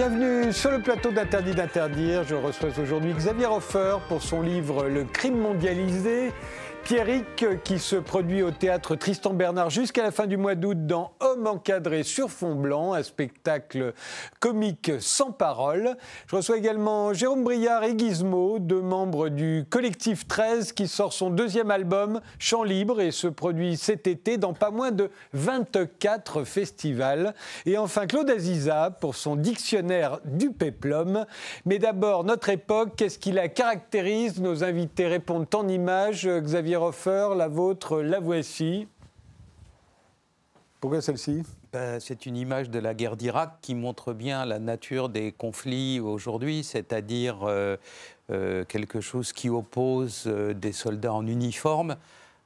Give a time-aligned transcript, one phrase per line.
[0.00, 2.24] Bienvenue sur le plateau d'Interdit d'interdire.
[2.24, 6.32] Je reçois aujourd'hui Xavier Hofer pour son livre Le crime mondialisé.
[6.90, 11.12] Pierrick qui se produit au théâtre Tristan Bernard jusqu'à la fin du mois d'août dans
[11.20, 13.94] Homme encadré sur fond blanc, un spectacle
[14.40, 15.96] comique sans parole.
[16.26, 21.30] Je reçois également Jérôme Briard et Gizmo, deux membres du collectif 13 qui sort son
[21.30, 27.36] deuxième album Chant libre et se produit cet été dans pas moins de 24 festivals.
[27.66, 31.24] Et enfin Claude Aziza pour son dictionnaire du péplum.
[31.66, 34.40] Mais d'abord, notre époque, qu'est-ce qui la caractérise?
[34.40, 36.26] Nos invités répondent en images.
[36.26, 36.79] Xavier
[37.36, 38.88] la vôtre, la voici.
[40.80, 41.42] Pourquoi celle-ci?
[41.72, 46.00] Ben, C'est une image de la guerre d'Irak qui montre bien la nature des conflits
[46.00, 47.76] aujourd'hui, c'est-à-dire euh,
[48.30, 51.96] euh, quelque chose qui oppose euh, des soldats en uniforme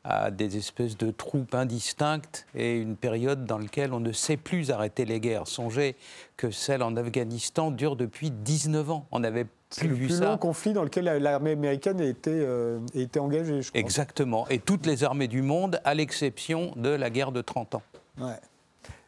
[0.02, 4.70] à des espèces de troupes indistinctes et une période dans laquelle on ne sait plus
[4.70, 5.46] arrêter les guerres.
[5.46, 5.96] Songez
[6.36, 9.06] que celle en Afghanistan dure depuis 19 ans.
[9.12, 12.78] On avait c'est le plus long conflit dans lequel l'armée américaine a été, euh,
[13.18, 13.80] engagée, je crois.
[13.80, 14.48] Exactement.
[14.48, 17.82] Et toutes les armées du monde, à l'exception de la guerre de 30 ans.
[18.18, 18.38] Ouais.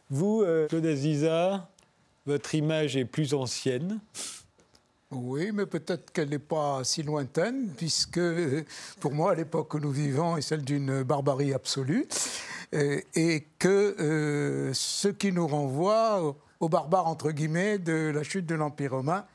[0.09, 1.69] Vous, euh, Claude Aziza,
[2.25, 3.99] votre image est plus ancienne.
[5.11, 8.19] Oui, mais peut-être qu'elle n'est pas si lointaine, puisque
[8.99, 12.05] pour moi, l'époque où nous vivons est celle d'une barbarie absolue,
[12.73, 18.45] et, et que euh, ce qui nous renvoie aux barbares, entre guillemets, de la chute
[18.45, 19.25] de l'Empire romain,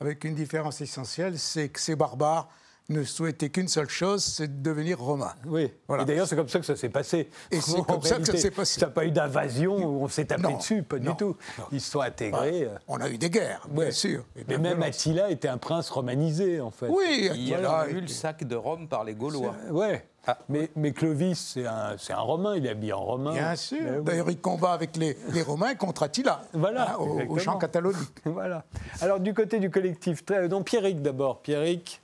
[0.00, 2.48] avec une différence essentielle, c'est que ces barbares
[2.88, 5.34] ne souhaitaient qu'une seule chose, c'est de devenir romains.
[5.46, 7.30] Oui, et d'ailleurs c'est comme ça que ça s'est passé.
[7.50, 8.80] Et c'est comme ça que ça s'est passé.
[8.80, 11.36] Ça n'a pas eu d'invasion où on s'est tapé dessus, pas du tout.
[11.70, 12.64] Ils se sont intégrés.
[12.64, 12.76] Euh.
[12.88, 14.24] on a eu des guerres, bien sûr.
[14.48, 16.88] Mais même Attila était un prince romanisé, en fait.
[16.88, 19.54] Oui, il y a eu le sac de Rome par les Gaulois.
[19.70, 19.86] Oui.
[20.26, 20.38] Ah.
[20.48, 23.32] Mais, mais, Clovis, c'est un, un, Romain, il est habillé en Romain.
[23.32, 24.02] Bien sûr.
[24.02, 27.98] D'ailleurs, il combat avec les, les, Romains contre Attila, voilà, hein, au, champ catalonique.
[28.24, 28.64] voilà.
[29.00, 31.40] Alors, du côté du collectif, donc Pierrick d'abord.
[31.40, 32.00] Pierrick,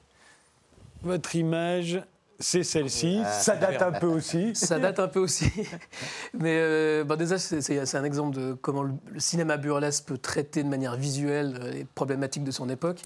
[1.03, 2.03] votre image,
[2.41, 3.21] c'est celle-ci.
[3.25, 4.55] Ah, ça date un peu aussi.
[4.55, 5.51] Ça date un peu aussi.
[6.35, 10.95] Mais euh, déjà, c'est un exemple de comment le, cinéma burlesque peut traiter de manière
[10.95, 13.01] visuelle euh, les problématiques de son époque.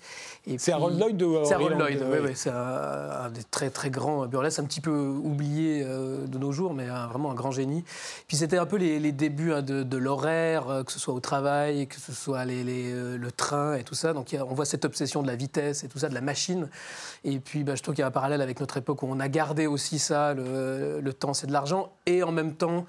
[0.58, 2.32] C'est Harold Lloyd ou C'est Harold Lloyd, oui.
[2.34, 6.74] C'est un, des très très grands burlesques, un petit peu oublié euh, de nos jours,
[6.74, 7.84] mais vraiment un grand génie.
[8.28, 11.98] Puis c'était un peu les, débuts hein, de, l'horaire, que ce soit au travail, que
[11.98, 14.12] ce soit les, le train et tout ça.
[14.12, 16.68] Donc on voit cette obsession de la vitesse et tout ça, de la machine.
[17.24, 19.21] Et puis bah, je trouve qu'il y a un parallèle avec notre époque où on
[19.22, 22.86] a gardé aussi ça, le, temps c'est de l'argent, et en même temps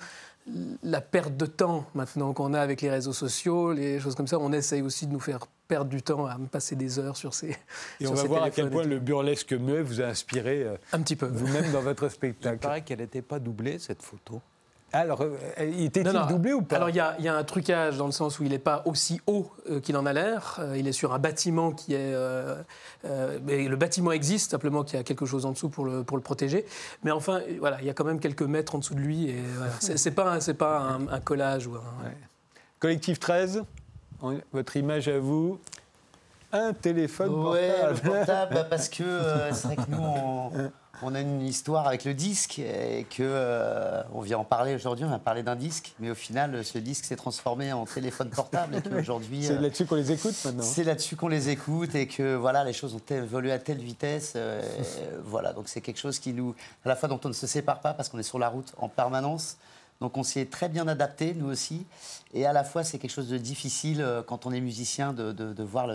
[0.84, 4.38] la perte de temps maintenant qu'on a avec les réseaux sociaux, les choses comme ça,
[4.40, 7.56] on essaye aussi de nous faire perdre du temps à passer des heures sur ces.
[8.02, 11.02] Et on va voir à quel point le burlesque muet vous a inspiré euh, un
[11.02, 12.58] petit peu vous-même dans votre spectacle.
[12.58, 14.42] Il paraît qu'elle n'était pas doublée cette photo.
[14.94, 16.76] Alors, euh, il était-il doublé ou pas?
[16.76, 19.52] Alors, il y, a un trucage dans le sens où il n'est pas aussi haut
[19.70, 20.58] euh, qu'il en a l'air.
[20.60, 22.16] Euh, il est sur un bâtiment qui est.
[23.44, 26.16] mais le bâtiment existe, simplement qu'il y a quelque chose en dessous pour le, pour
[26.16, 26.66] le protéger.
[27.04, 29.30] Mais enfin, voilà, il y a quand même quelques mètres en dessous de lui.
[29.30, 29.44] Et
[29.80, 31.66] c'est pas, un, pas un, collage.
[31.66, 31.76] Ou
[32.80, 33.64] Collectif 13,
[34.52, 35.60] votre image à vous
[36.56, 38.00] un téléphone portable.
[38.02, 39.04] portable, parce que
[39.54, 40.52] c'est vrai que nous, on,
[41.02, 45.06] on a une histoire avec le disque et que euh, on vient en parler aujourd'hui.
[45.06, 48.82] On va parler d'un disque, mais au final, ce disque s'est transformé en téléphone portable.
[48.98, 50.64] aujourd'hui, c'est euh, là-dessus qu'on les écoute maintenant.
[50.64, 54.34] C'est là-dessus qu'on les écoute et que voilà, les choses ont évolué à telle vitesse.
[54.36, 54.62] Euh,
[55.24, 56.56] voilà, donc c'est quelque chose qui nous,
[56.86, 58.74] à la fois dont on ne se sépare pas parce qu'on est sur la route
[58.78, 59.58] en permanence.
[60.02, 61.86] Donc on s'y est très bien adapté, nous aussi.
[62.34, 65.32] Et à la fois, c'est quelque chose de difficile euh, quand on est musicien de,
[65.32, 65.88] de, voir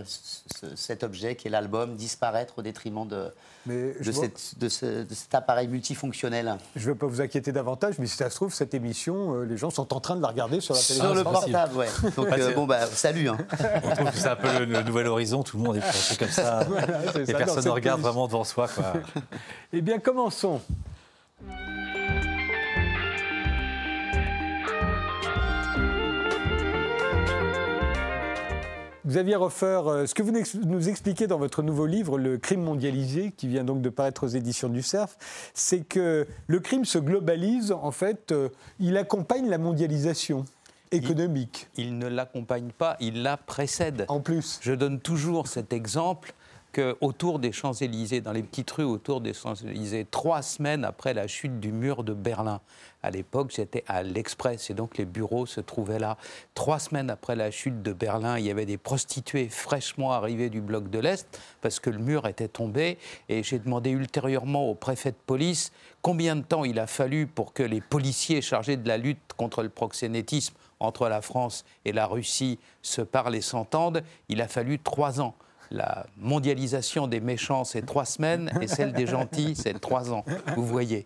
[0.77, 3.33] cet objet qui est l'album disparaître au détriment de,
[3.67, 6.57] de, cet appareil multifonctionnel.
[6.77, 9.45] Je ne veux pas vous inquiéter davantage, mais si ça se trouve, cette émission, euh,
[9.45, 11.09] les gens sont en train de la regarder sur la télévision.
[11.09, 12.11] Sur le portable, oui.
[12.17, 13.29] Donc euh, bon, bah, salut.
[13.29, 13.39] Hein.
[13.83, 16.29] On trouve que c'est un peu le, nouvel horizon, tout le monde est pensé comme
[16.29, 16.61] ça.
[17.27, 18.69] et personne ne regarde vraiment devant soi.
[18.69, 18.93] Quoi.
[19.73, 20.61] eh bien, commençons.
[29.09, 30.33] Xavier Hofer, euh, ce que vous
[30.67, 34.29] nous expliquez dans votre nouveau livre, Le crime mondialisé, qui vient donc de paraître aux
[34.29, 35.17] éditions du CERF,
[35.55, 38.51] c'est que le crime se globalise, en fait, euh,
[38.81, 40.45] il accompagne la mondialisation
[40.91, 41.69] économique.
[41.79, 44.05] Il, il ne l'accompagne pas, il la précède.
[44.09, 44.59] En plus.
[44.61, 46.35] Je donne toujours cet exemple
[46.79, 51.59] qu'autour des Champs-Élysées, dans les petites rues autour des Champs-Élysées, trois semaines après la chute
[51.59, 52.61] du mur de Berlin,
[53.03, 56.17] à l'époque, j'étais à l'Express et donc les bureaux se trouvaient là.
[56.55, 60.61] Trois semaines après la chute de Berlin, il y avait des prostituées fraîchement arrivées du
[60.61, 62.99] bloc de l'Est parce que le mur était tombé.
[63.29, 67.53] Et j'ai demandé ultérieurement au préfet de police combien de temps il a fallu pour
[67.53, 72.07] que les policiers chargés de la lutte contre le proxénétisme entre la France et la
[72.07, 74.03] Russie se parlent et s'entendent.
[74.29, 75.35] Il a fallu trois ans
[75.71, 80.25] la mondialisation des méchants, c'est trois semaines, et celle des gentils, c'est trois ans.
[80.57, 81.05] Vous voyez.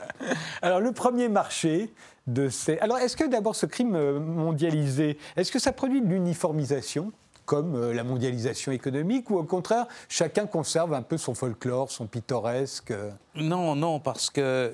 [0.62, 1.92] Alors, le premier marché
[2.26, 2.78] de ces.
[2.78, 7.12] Alors, est-ce que d'abord ce crime mondialisé, est-ce que ça produit de l'uniformisation?
[7.44, 12.06] Comme euh, la mondialisation économique, ou au contraire, chacun conserve un peu son folklore, son
[12.06, 13.10] pittoresque euh?
[13.34, 14.72] Non, non, parce que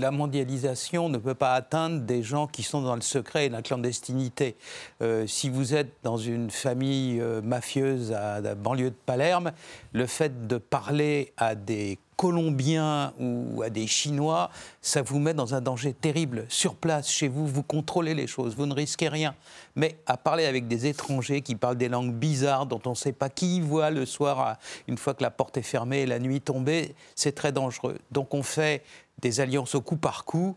[0.00, 3.60] la mondialisation ne peut pas atteindre des gens qui sont dans le secret et la
[3.60, 4.56] clandestinité.
[5.02, 9.50] Euh, si vous êtes dans une famille mafieuse à la banlieue de Palerme,
[9.92, 14.50] le fait de parler à des Colombiens ou à des Chinois,
[14.82, 16.46] ça vous met dans un danger terrible.
[16.48, 19.36] Sur place, chez vous, vous contrôlez les choses, vous ne risquez rien.
[19.76, 23.12] Mais à parler avec des étrangers qui parlent des langues bizarres, dont on ne sait
[23.12, 24.56] pas qui voit le soir,
[24.88, 27.98] une fois que la porte est fermée et la nuit tombée, c'est très dangereux.
[28.10, 28.82] Donc on fait
[29.20, 30.56] des alliances au coup par coup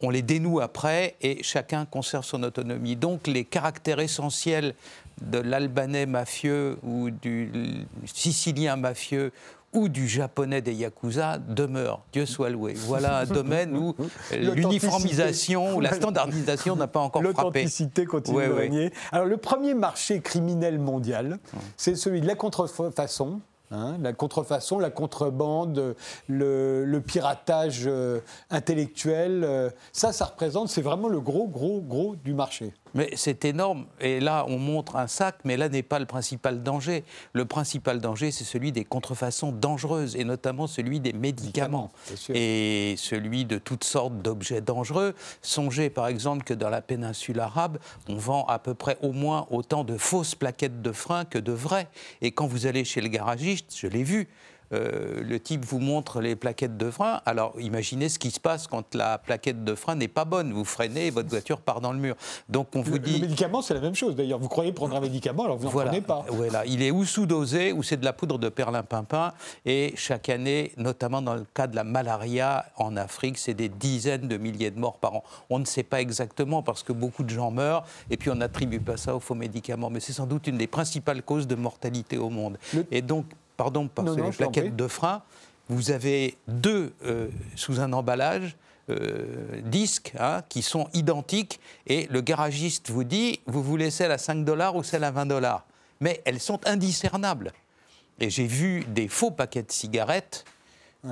[0.00, 2.96] on les dénoue après et chacun conserve son autonomie.
[2.96, 4.74] Donc les caractères essentiels
[5.20, 9.32] de l'Albanais mafieux ou du Sicilien mafieux
[9.72, 12.02] ou du japonais des yakuza demeure.
[12.12, 12.74] Dieu soit loué.
[12.74, 13.94] Voilà un domaine où
[14.32, 17.42] l'uniformisation ou la standardisation n'a pas encore frappé.
[17.42, 18.92] L'authenticité continue de régner.
[19.12, 21.38] Alors le premier marché criminel mondial,
[21.76, 23.40] c'est celui de la contrefaçon.
[23.70, 25.94] Hein, la contrefaçon, la contrebande,
[26.26, 32.32] le, piratage euh, intellectuel, euh, ça, ça représente, c'est vraiment le gros, gros, gros du
[32.32, 32.72] marché.
[32.94, 33.86] Mais c'est énorme.
[34.00, 37.04] Et là, on montre un sac, mais là n'est pas le principal danger.
[37.32, 41.90] Le principal danger, c'est celui des contrefaçons dangereuses, et notamment celui des médicaments.
[42.32, 45.14] Et celui de toutes sortes d'objets dangereux.
[45.42, 49.46] Songez par exemple que dans la péninsule arabe, on vend à peu près au moins
[49.50, 51.88] autant de fausses plaquettes de frein que de vraies.
[52.20, 54.28] Et quand vous allez chez le garagiste, je l'ai vu,
[54.72, 57.20] euh, le type vous montre les plaquettes de frein.
[57.26, 60.52] Alors imaginez ce qui se passe quand la plaquette de frein n'est pas bonne.
[60.52, 62.16] Vous freinez et votre voiture part dans le mur.
[62.48, 63.14] Donc on vous dit.
[63.14, 64.38] Le médicament, c'est la même chose d'ailleurs.
[64.38, 66.24] Vous croyez prendre un médicament alors vous n'en prenez pas.
[66.38, 66.64] Voilà.
[66.66, 69.32] Il est ou sous-dosé ou c'est de la poudre de perlimpinpin.
[69.64, 74.28] Et chaque année, notamment dans le cas de la malaria en Afrique, c'est des dizaines
[74.28, 75.24] de milliers de morts par an.
[75.50, 78.80] On ne sait pas exactement parce que beaucoup de gens meurent et puis on n'attribue
[78.80, 79.90] pas ça aux faux médicaments.
[79.90, 82.58] Mais c'est sans doute une des principales causes de mortalité au monde.
[82.90, 83.26] Et donc
[83.58, 85.22] pardon, parce que les plaquettes de frein,
[85.68, 88.56] vous avez deux euh, sous un emballage.
[88.90, 91.60] Euh, disques hein, qui sont identiques.
[91.86, 95.26] Et le garagiste vous dit vous voulez celle à 5 dollars ou celle à 20
[95.26, 95.66] dollars?
[96.00, 97.52] Mais elles sont indiscernables.
[98.18, 100.46] Et j'ai vu des faux paquets de cigarettes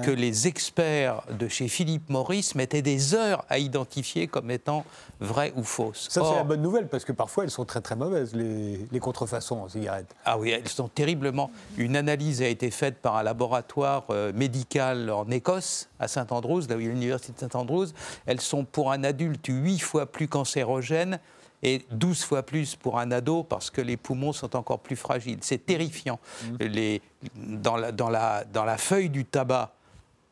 [0.02, 4.84] que les experts de chez Philippe Maurice mettaient des heures à identifier comme étant
[5.20, 6.08] vraies ou fausses.
[6.10, 9.00] Ça, c'est la bonne nouvelle, parce que parfois, elles sont très très mauvaises, les, les
[9.00, 10.14] contrefaçons en cigarettes.
[10.24, 11.50] Ah oui, elles sont terriblement.
[11.78, 16.76] Une analyse a été faite par un laboratoire euh, médical en Écosse, à Saint-Andrews, là
[16.76, 17.86] où il y a l'université de Saint-Andrews.
[18.26, 21.20] Elles sont pour un adulte huit fois plus cancérogènes
[21.62, 25.38] et 12 fois plus pour un ado parce que les poumons sont encore plus fragiles.
[25.42, 26.18] C'est terrifiant.
[26.42, 26.64] Mmh.
[26.64, 27.02] Les,
[27.34, 29.72] dans, la, dans, la, dans la feuille du tabac,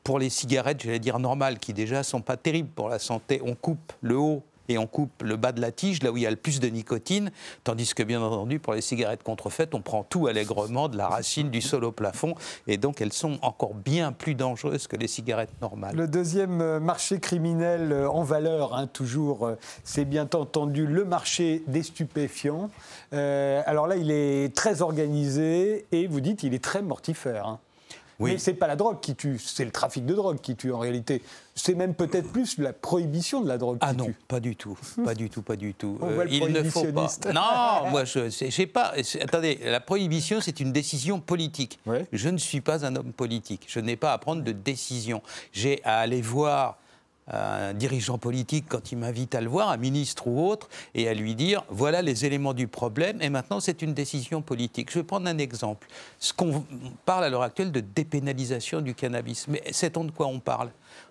[0.05, 3.55] pour les cigarettes, j'allais dire normales, qui déjà sont pas terribles pour la santé, on
[3.55, 6.27] coupe le haut et on coupe le bas de la tige, là où il y
[6.27, 7.31] a le plus de nicotine,
[7.65, 11.51] tandis que bien entendu, pour les cigarettes contrefaites, on prend tout allègrement, de la racine,
[11.51, 12.35] du sol au plafond,
[12.67, 15.97] et donc elles sont encore bien plus dangereuses que les cigarettes normales.
[15.97, 21.05] Le deuxième euh, marché criminel euh, en valeur, hein, toujours, euh, c'est bien entendu le
[21.05, 22.71] marché des stupéfiants.
[23.13, 27.47] alors là, il est très organisé, et vous dites, il est très mortifère.
[27.47, 27.61] Hein.
[28.19, 28.33] Oui.
[28.33, 30.73] Mais ce n'est pas la drogue qui tue, c'est le trafic de drogue qui tue
[30.73, 31.23] en réalité.
[31.55, 34.79] C'est même peut-être plus la prohibition de la drogue ah qui non, pas du tout,
[35.05, 35.99] pas du tout, pas du tout.
[36.01, 37.09] On voit le il ne faut pas.
[37.33, 38.93] Non, moi je sais pas.
[39.21, 41.79] Attendez, la prohibition c'est une décision politique.
[42.13, 43.67] Je ne suis pas un homme politique.
[43.69, 45.23] Je n'ai pas à prendre de décision.
[45.53, 46.79] J'ai à aller voir
[47.29, 51.15] un dirigeant politique quand il m'invite à le voir, un ministre ou autre, et à
[51.15, 54.91] lui dire voilà les éléments du problème, et maintenant c'est une décision politique.
[54.91, 55.89] Je vais prendre un exemple.
[56.19, 56.65] Ce qu'on
[57.05, 60.71] parle à l'heure actuelle de dépénalisation du cannabis, mais sait-on de quoi on parle?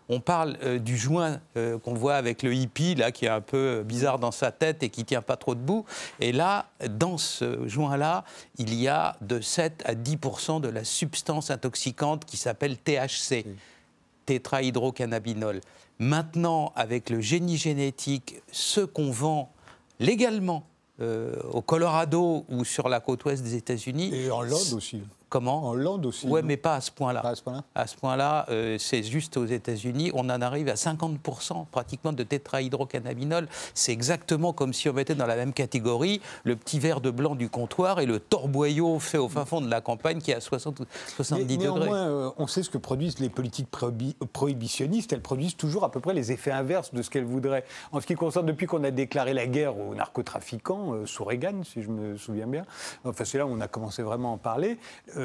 [0.09, 3.41] On parle euh, du joint euh, qu'on voit avec le hippie, là, qui est un
[3.41, 5.85] peu bizarre dans sa tête et qui tient pas trop debout.
[6.19, 8.25] Et là, dans ce joint-là,
[8.57, 13.45] il y a de 7 à 10% de la substance intoxicante qui s'appelle THC,
[14.25, 15.61] tétrahydrocannabinol.
[15.99, 19.51] Maintenant, avec le génie génétique, ce qu'on vend
[19.99, 20.63] légalement
[21.01, 24.13] euh, au Colorado ou sur la côte ouest des États-Unis.
[24.13, 25.01] Et en Inde aussi.
[25.33, 26.27] Comment En Hollande aussi.
[26.27, 27.21] Non mais pas à ce point-là.
[27.21, 30.69] Pas à ce point-là À ce point-là, euh, c'est juste aux États-Unis, on en arrive
[30.69, 33.47] à 50% pratiquement de tétrahydrocannabinol.
[33.73, 37.33] C'est exactement comme si on mettait dans la même catégorie le petit verre de blanc
[37.33, 40.39] du comptoir et le torboyau fait au fin fond de la campagne qui est à
[40.39, 40.85] 60 ou
[41.15, 41.79] 70 Mais- degrés.
[41.79, 45.13] Néanmoins, euh, on sait ce que produisent les politiques prohibi- prohibitionnistes.
[45.13, 47.65] Elles produisent toujours à peu près les effets inverses de ce qu'elles voudraient.
[47.91, 51.63] En ce qui concerne, depuis qu'on a déclaré la guerre aux narcotrafiquants, euh, sous Reagan,
[51.63, 52.67] si je me souviens bien,
[53.03, 54.77] enfin c'est là où on a commencé vraiment à en parler,
[55.17, 55.22] euh,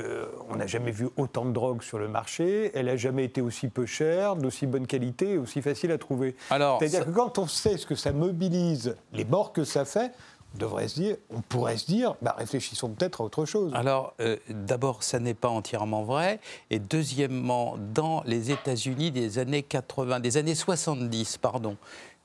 [0.49, 3.69] on n'a jamais vu autant de drogue sur le marché, elle n'a jamais été aussi
[3.69, 6.37] peu chère, d'aussi bonne qualité et aussi facile à trouver.
[6.49, 10.13] C'est-à-dire ça- que quand on sait ce que ça mobilise, les morts que ça fait,
[10.55, 13.71] on, devrait se dire, on pourrait se dire, bah, réfléchissons peut-être à autre chose.
[13.75, 16.41] Alors, euh, d'abord, ça n'est pas entièrement vrai.
[16.71, 21.77] Et deuxièmement, dans les États-Unis des années 80, des années 70, pardon,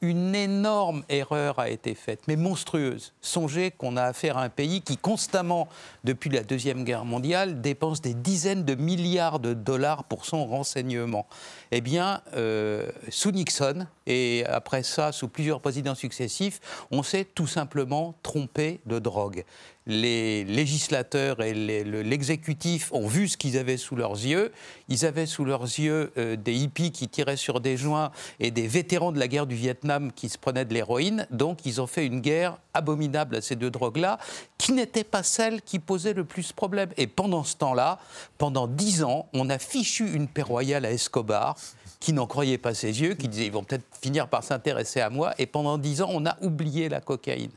[0.03, 3.13] une énorme erreur a été faite, mais monstrueuse.
[3.22, 5.69] Songez qu'on a affaire à un pays qui constamment,
[6.03, 11.25] depuis la Deuxième Guerre mondiale, dépense des dizaines de milliards de dollars pour son renseignement.
[11.72, 16.60] Eh bien, euh, sous Nixon, et après ça, sous plusieurs présidents successifs,
[16.91, 19.45] on s'est tout simplement trompé de drogue.
[19.86, 24.54] Les législateurs et l'exécutif ont vu ce qu'ils avaient sous leurs yeux.
[24.88, 28.68] Ils avaient sous leurs yeux euh, des hippies qui tiraient sur des joints et des
[28.68, 31.28] vétérans de la guerre du Vietnam qui se prenaient de l'héroïne.
[31.32, 34.20] Donc, ils ont fait une guerre abominable à ces deux drogues-là,
[34.58, 36.90] qui n'était pas celle qui posait le plus problème.
[36.98, 38.00] Et pendant ce temps-là,
[38.38, 41.58] pendant dix ans, on a fichu une paix royale à Escobar,
[42.00, 45.10] qui n'en croyait pas ses yeux, qui disait ils vont peut-être finir par s'intéresser à
[45.10, 45.34] moi.
[45.38, 47.52] Et pendant dix ans, on a oublié la cocaïne.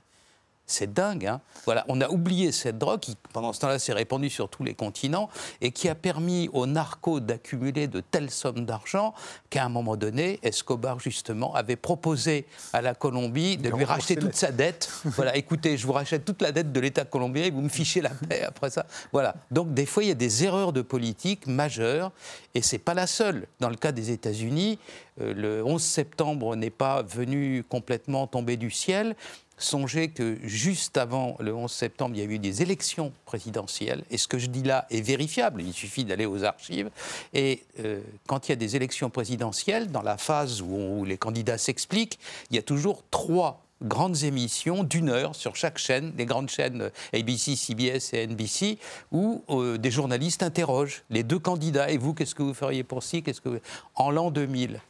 [0.66, 4.30] C'est dingue, hein Voilà, on a oublié cette drogue qui, pendant ce temps-là, s'est répandue
[4.30, 5.30] sur tous les continents
[5.60, 9.14] et qui a permis aux narcos d'accumuler de telles sommes d'argent
[9.48, 14.34] qu'à un moment donné, Escobar, justement, avait proposé à la Colombie de lui racheter toute
[14.34, 14.90] sa dette.
[15.04, 18.00] voilà, écoutez, je vous rachète toute la dette de l'État colombien et vous me fichez
[18.00, 18.86] la paix après ça.
[19.12, 19.36] Voilà.
[19.52, 22.10] Donc, des fois, il y a des erreurs de politique majeures
[22.54, 23.46] et c'est pas la seule.
[23.60, 24.80] Dans le cas des États-Unis,
[25.20, 29.14] euh, le 11 septembre n'est pas venu complètement tomber du ciel.
[29.58, 34.04] Songez que juste avant le 11 septembre, il y a eu des élections présidentielles.
[34.10, 35.62] Et ce que je dis là est vérifiable.
[35.62, 36.90] Il suffit d'aller aux archives.
[37.32, 41.56] Et euh, quand il y a des élections présidentielles, dans la phase où, les candidats
[41.56, 42.18] s'expliquent,
[42.50, 46.82] il y a toujours trois grandes émissions d'une heure sur chaque chaîne, les grandes chaînes
[46.82, 48.78] euh, ABC, CBS et NBC,
[49.10, 51.90] où euh, des journalistes interrogent les deux candidats.
[51.90, 53.60] Et vous, qu'est-ce que vous feriez pour ci qu'est-ce que
[53.94, 54.80] En l'an 2000,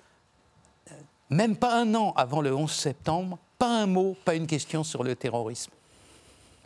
[1.30, 5.02] même pas un an avant le 11 septembre, pas un mot, pas une question sur
[5.02, 5.70] le terrorisme.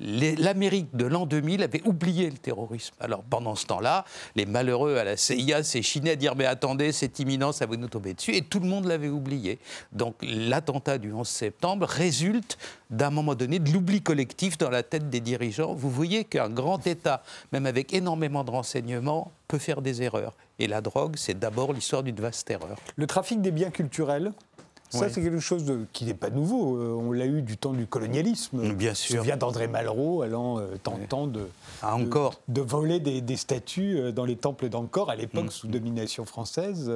[0.00, 2.94] L'Amérique de l'an 2000 avait oublié le terrorisme.
[3.00, 7.18] Alors pendant ce temps-là, les malheureux à la CIA s'échinaient à dire mais attendez, c'est
[7.18, 9.58] imminent, ça va nous tomber dessus, et tout le monde l'avait oublié.
[9.92, 12.56] Donc l'attentat du 11 septembre résulte
[12.88, 15.74] d'un moment donné de l'oubli collectif dans la tête des dirigeants.
[15.74, 20.34] Vous voyez qu'un grand État, même avec énormément de renseignements, peut faire des erreurs.
[20.58, 22.76] Et la drogue, c'est d'abord l'histoire d'une vaste erreur.
[22.96, 24.32] Le trafic des biens culturels,
[24.90, 26.76] ça c'est quelque chose de- qui n'est pas nouveau.
[26.76, 28.74] Euh, on l'a eu du temps du colonialisme.
[28.74, 29.14] Bien Je sûr.
[29.14, 31.46] me souviens d'André Malraux allant euh, tentant de,
[32.48, 35.50] de- voler des, des statues euh, dans les temples d'Angkor à l'époque Mm.
[35.50, 36.90] sous domination française.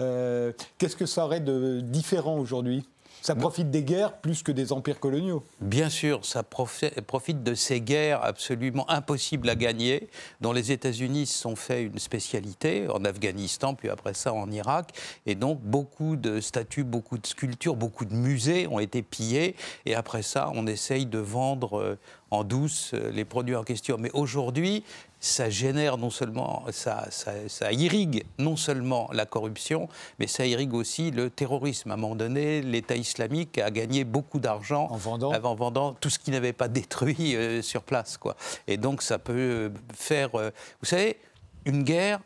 [0.00, 2.84] Euh, Qu'est-ce que ça aurait de différent aujourd'hui?
[3.26, 5.42] Ça profite des guerres plus que des empires coloniaux.
[5.62, 10.10] Bien sûr, ça profi- profite de ces guerres absolument impossibles à gagner,
[10.42, 14.90] dont les États-Unis se sont fait une spécialité, en Afghanistan, puis après ça en Irak.
[15.24, 19.56] Et donc, beaucoup de statues, beaucoup de sculptures, beaucoup de musées ont été pillés.
[19.86, 21.98] Et après ça, on essaye de vendre euh,
[22.30, 23.96] en douce euh, les produits en question.
[23.98, 24.84] Mais aujourd'hui,
[25.24, 29.88] ça génère non seulement, ça, ça, ça irrigue non seulement la corruption,
[30.18, 31.90] mais ça irrigue aussi le terrorisme.
[31.90, 35.32] À un moment donné, l'État islamique a gagné beaucoup d'argent En vendant.
[35.32, 38.18] en vendant tout ce qui n'avait pas détruit euh, sur place.
[38.18, 38.36] Quoi.
[38.66, 40.38] Et donc ça peut euh, faire...
[40.38, 40.50] euh,
[40.80, 41.18] vous savez,
[41.64, 42.20] une guerre,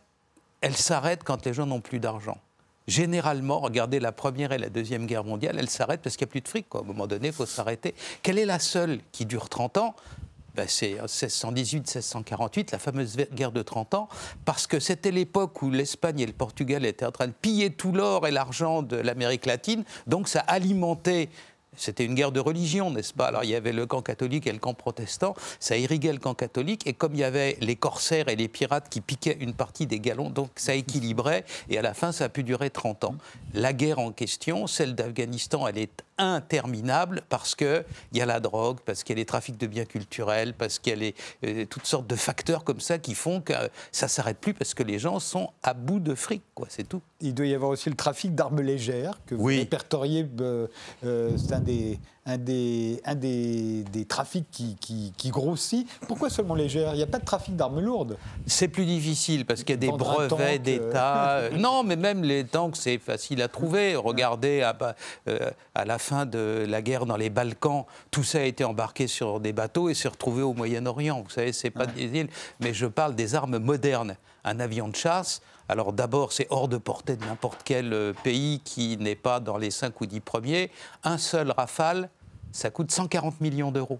[0.60, 2.38] elle s'arrête quand les gens n'ont plus d'argent.
[2.88, 6.32] Généralement, regardez la première et la deuxième guerre mondiale, elle s'arrête parce qu'il n'y a
[6.32, 6.68] plus de fric.
[6.68, 6.80] Quoi.
[6.80, 7.94] À un moment donné, il faut s'arrêter.
[8.24, 9.94] Quelle est la seule qui dure 30 ans?
[10.58, 14.08] Ben, c'est 1618-1648, la fameuse guerre de 30 ans,
[14.44, 17.92] parce que c'était l'époque où l'Espagne et le Portugal étaient en train de piller tout
[17.92, 21.28] l'or et l'argent de l'Amérique latine, donc ça alimentait
[21.76, 23.26] c'était une guerre de religion, n'est-ce pas?
[23.26, 26.34] Alors il y avait le camp catholique et le camp protestant, ça irriguait le camp
[26.34, 29.86] catholique, et comme il y avait les corsaires et les pirates qui piquaient une partie
[29.86, 33.14] des galons, donc ça équilibrait, et à la fin ça a pu durer 30 ans.
[33.54, 38.78] La guerre en question, celle d'Afghanistan, elle est interminable parce qu'il y a la drogue,
[38.84, 41.12] parce qu'il y a les trafics de biens culturels, parce qu'il y a
[41.46, 43.52] euh, toutes sortes de facteurs comme ça qui font que
[43.92, 46.88] ça ne s'arrête plus parce que les gens sont à bout de fric, quoi, c'est
[46.88, 47.02] tout.
[47.20, 50.28] Il doit y avoir aussi le trafic d'armes légères que vous répertoriez.
[50.40, 50.66] Euh,
[51.04, 51.98] euh, c'est un des,
[52.28, 54.76] un des, un des, des trafics qui,
[55.16, 55.88] qui, grossit.
[56.06, 59.64] Pourquoi seulement légères Il n'y a pas de trafic d'armes lourdes C'est plus difficile parce
[59.64, 61.44] qu'il y a des brevets d'État.
[61.56, 63.96] non, mais même les tanks, c'est facile à trouver.
[63.96, 64.76] Regardez à,
[65.74, 69.40] à la fin de la guerre dans les Balkans, tout ça a été embarqué sur
[69.40, 71.22] des bateaux et s'est retrouvé au Moyen-Orient.
[71.22, 72.28] Vous savez, c'est pas des îles,
[72.60, 74.16] mais je parle des armes modernes.
[74.44, 78.60] Un avion de chasse, alors d'abord, c'est hors de portée de n'importe quel euh, pays
[78.64, 80.70] qui n'est pas dans les 5 ou 10 premiers.
[81.04, 82.08] Un seul rafale,
[82.52, 83.98] ça coûte 140 millions d'euros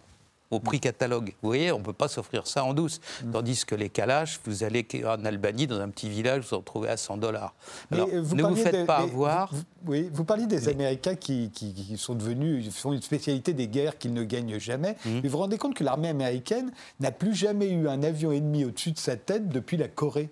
[0.51, 1.35] au prix catalogue.
[1.43, 3.01] Vous voyez, on ne peut pas s'offrir ça en douce.
[3.23, 3.31] Mm.
[3.33, 6.89] Tandis que les Kalash, vous allez en Albanie, dans un petit village, vous en retrouvez
[6.89, 7.55] à 100 dollars.
[7.91, 9.53] Vous ne vous faites pas avoir.
[9.53, 11.51] Vous, oui, vous parliez des Américains qui,
[11.97, 14.97] sont devenus, ils font une spécialité des guerres qu'ils ne gagnent jamais.
[15.05, 15.11] Mm.
[15.15, 18.65] Mais vous vous rendez compte que l'armée américaine n'a plus jamais eu un avion ennemi
[18.65, 20.31] au-dessus de sa tête depuis la Corée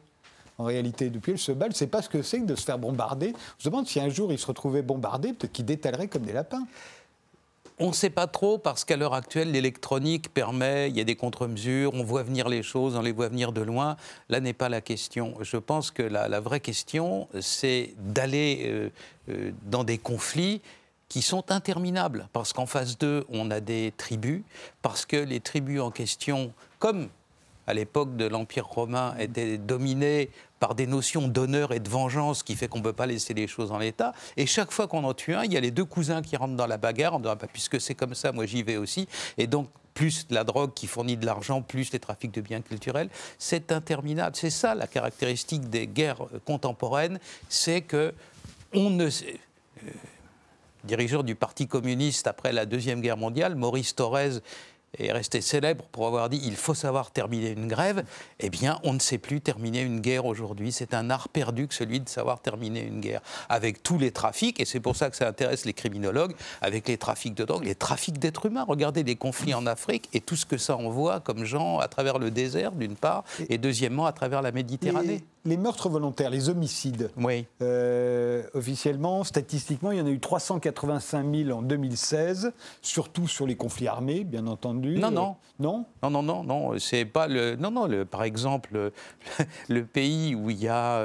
[0.59, 1.11] en réalité.
[1.11, 1.75] Depuis, elle se balle.
[1.75, 3.35] C'est pas ce que c'est que de se faire bombarder.
[3.59, 6.33] Je me demande si un jour il se retrouvait bombardé, peut-être qu'il détalerait comme des
[6.33, 6.67] lapins.
[7.79, 11.15] On ne sait pas trop parce qu'à l'heure actuelle, l'électronique permet, il y a des
[11.15, 13.97] contre-mesures, on voit venir les choses, on les voit venir de loin.
[14.31, 15.35] Là n'est pas la question.
[15.43, 18.89] Je pense que la, vraie question, c'est d'aller euh,
[19.29, 20.63] euh, dans des conflits
[21.11, 22.29] qui sont interminables.
[22.33, 24.43] Parce qu'en face d'eux, on a des tribus,
[24.81, 27.09] parce que les tribus en question, comme
[27.67, 32.55] à l'époque de l'Empire romain, étaient dominées par des notions d'honneur et de vengeance qui
[32.55, 34.13] fait qu'on ne peut pas laisser les choses en l'état.
[34.37, 36.57] Et chaque fois qu'on en tue un, il y a les deux cousins qui rentrent
[36.57, 39.09] dans la bagarre en disant ah, bah, puisque c'est comme ça, moi j'y vais aussi.
[39.39, 43.09] Et donc plus la drogue qui fournit de l'argent, plus les trafics de biens culturels,
[43.39, 44.37] c'est interminable.
[44.37, 48.13] C'est ça la caractéristique des guerres contemporaines, c'est que
[48.75, 49.41] on ne sait,
[49.85, 49.91] euh,
[50.85, 54.41] dirigeant du Parti communiste après la Deuxième Guerre mondiale, Maurice Thorez
[54.99, 58.05] est resté célèbre pour avoir dit il faut savoir terminer une grève,
[58.41, 60.73] eh bien, on ne sait plus terminer une guerre aujourd'hui.
[60.73, 63.21] C'est un art perdu que celui de savoir terminer une guerre.
[63.49, 66.99] Avec tous les trafics, et c'est pour ça que ça intéresse les criminologues, avec les
[66.99, 68.65] trafics de drogue, les trafics d'êtres humains.
[68.67, 72.19] Regardez les conflits en Afrique et tout ce que ça envoie comme gens à travers
[72.19, 75.25] le désert, d'une part, et deuxièmement, à travers la Méditerranée.
[75.47, 77.47] Les, meurtres volontaires, les homicides, oui.
[77.63, 83.57] Euh, officiellement, statistiquement, il y en a eu 385 000 en 2016, surtout sur les
[83.57, 84.99] conflits armés, bien entendu.
[84.99, 85.31] Non, non.
[85.31, 86.79] Euh, non Non, non, non, non.
[86.79, 87.57] C'est pas le.
[87.57, 87.87] Non, non.
[87.87, 88.93] Le, par exemple,
[89.69, 91.03] le, pays où il y a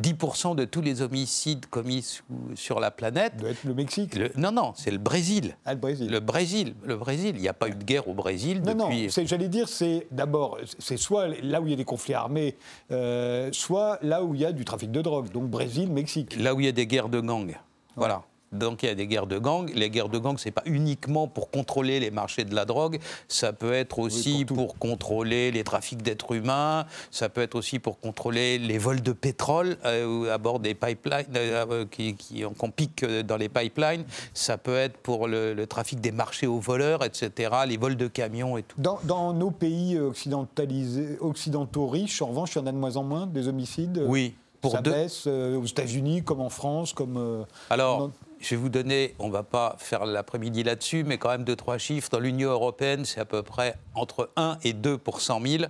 [0.00, 2.20] 10% euh, de tous les homicides commis
[2.54, 3.36] sur la planète.
[3.36, 4.18] Doit être le Mexique.
[4.36, 5.56] non, non, c'est le Brésil.
[5.64, 6.10] Ah, le Brésil.
[6.10, 6.74] Le Brésil.
[6.84, 7.32] Le Brésil.
[7.36, 9.06] Il n'y a pas eu de guerre au Brésil non, depuis.
[9.06, 12.56] Non, j'allais dire, c'est d'abord, c'est soit là où il y a des conflits armés,
[12.90, 15.30] euh, soit là où il y a du trafic de drogue.
[15.30, 16.34] Donc Brésil, Mexique.
[16.36, 17.56] Là où il y a des guerres de gangs.
[17.94, 18.24] Voilà.
[18.52, 19.70] Donc il y a des guerres de gangs.
[19.74, 22.98] Les guerres de gangs, ce n'est pas uniquement pour contrôler les marchés de la drogue,
[23.28, 28.00] ça peut être aussi pour, contrôler les trafics d'êtres humains, ça peut être aussi pour
[28.00, 32.16] contrôler les vols de pétrole euh, à bord des pipelines, euh, euh, qui,
[32.58, 37.04] qu'on pique dans les pipelines, ça peut être pour le, trafic des marchés aux voleurs,
[37.04, 38.80] etc., les vols de camions et tout.
[38.80, 43.04] Dans, nos pays occidentalisés, occidentaux riches, en revanche, il y en a de moins en
[43.04, 44.34] moins des homicides Oui.
[44.60, 47.46] Pour ça baisse aux États-Unis, comme en France, comme.
[47.70, 48.10] Alors,
[48.40, 51.56] je vais vous donner, on ne va pas faire l'après-midi là-dessus, mais quand même deux,
[51.56, 52.08] trois chiffres.
[52.10, 55.64] Dans l'Union européenne, c'est à peu près entre 1 et 2 pour 100 000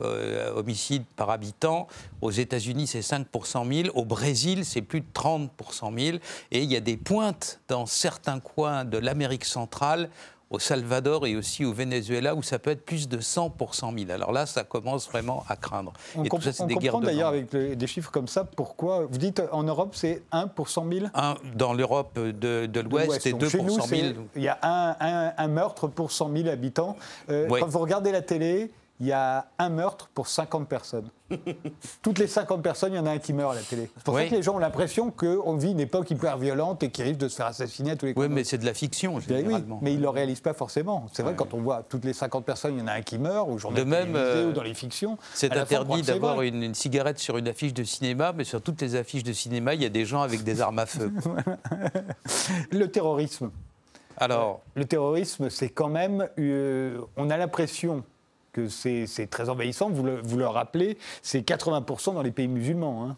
[0.00, 1.86] euh, homicides par habitant.
[2.20, 3.88] Aux États-Unis, c'est 5 pour 100 000.
[3.94, 6.18] Au Brésil, c'est plus de 30 pour 100 000.
[6.50, 10.10] Et il y a des pointes dans certains coins de l'Amérique centrale
[10.50, 13.92] au Salvador et aussi au Venezuela où ça peut être plus de 100 pour 100
[13.98, 14.10] 000.
[14.10, 15.92] Alors là, ça commence vraiment à craindre.
[16.16, 19.06] On, et ça, on comprend d'ailleurs avec des chiffres comme ça pourquoi.
[19.10, 21.06] Vous dites en Europe, c'est 1 pour 100 000
[21.54, 24.08] Dans l'Europe de, de l'Ouest, c'est 2 pour 100 000.
[24.36, 26.96] Il y a un, un, meurtre pour 100 000 habitants.
[27.30, 31.08] Euh, quand vous regardez la télé, il y a un meurtre pour 50 personnes.
[32.02, 33.90] Toutes les 50 personnes, il y en a un qui meurt à la télé.
[33.96, 36.90] C'est pour ça que les gens ont l'impression qu'on vit une époque hyper violente et
[36.90, 38.26] qu'ils risquent de se faire assassiner à tous les coups.
[38.26, 39.76] Oui, mais c'est de la fiction, généralement.
[39.76, 41.06] Oui, mais ils ne le réalisent pas forcément.
[41.12, 43.18] C'est vrai, quand on voit toutes les 50 personnes, il y en a un qui
[43.18, 45.16] meurt, journal de même, euh, ou dans les fictions.
[45.32, 49.22] C'est interdit d'avoir une, cigarette sur une affiche de cinéma, mais sur toutes les affiches
[49.24, 51.12] de cinéma, il y a des gens avec des armes à feu.
[52.72, 53.50] le terrorisme.
[54.16, 58.02] Alors, le terrorisme, c'est quand même, euh, on a l'impression
[58.66, 59.90] que c'est très envahissant.
[59.90, 63.08] Vous le, vous le rappelez, c'est 80% dans les pays musulmans.
[63.08, 63.16] Hein.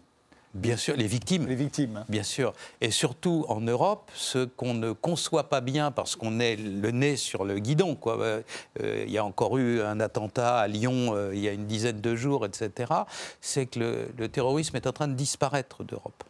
[0.53, 1.47] Bien sûr, les victimes.
[1.47, 1.99] Les victimes.
[1.99, 2.05] Hein.
[2.09, 2.53] Bien sûr.
[2.81, 7.17] Et surtout en Europe, ce qu'on ne conçoit pas bien parce qu'on est le nez
[7.17, 7.95] sur le guidon.
[7.95, 8.21] Quoi.
[8.21, 8.43] Euh,
[8.83, 12.01] il y a encore eu un attentat à Lyon euh, il y a une dizaine
[12.01, 12.93] de jours, etc.
[13.41, 16.25] C'est que le, le, terrorisme est en train de disparaître d'Europe.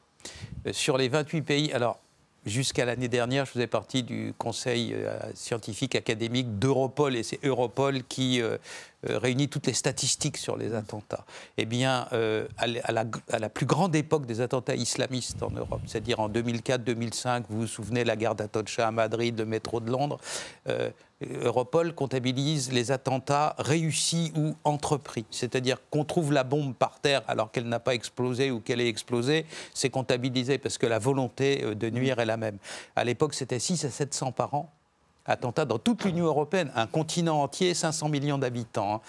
[0.67, 1.99] Euh, sur les 28 pays, alors
[2.47, 8.03] jusqu'à l'année dernière, je faisais partie du conseil euh, scientifique académique d'Europol, et c'est Europol
[8.05, 8.57] qui euh,
[9.09, 11.25] euh, réunit toutes les statistiques sur les attentats.
[11.57, 12.07] Eh bien,
[12.59, 17.45] à, la, à, la, plus grande époque des attentats islamistes en Europe, c'est-à-dire en 2004-2005,
[17.49, 20.19] vous vous souvenez la guerre d'Atocha à Madrid, le métro de Londres,
[21.23, 25.27] Europol comptabilise les attentats réussis ou entrepris.
[25.31, 28.89] C'est-à-dire qu'on trouve la bombe par terre alors qu'elle n'a pas explosé ou qu'elle est
[28.89, 32.57] explosée, c'est comptabilisé parce que la volonté de nuire est la même.
[32.97, 34.71] À l'époque, c'était 6 à 700 par an.
[35.27, 38.95] Attentats dans toute l'Union européenne, un continent entier, 500 millions d'habitants.
[38.95, 39.01] Hein.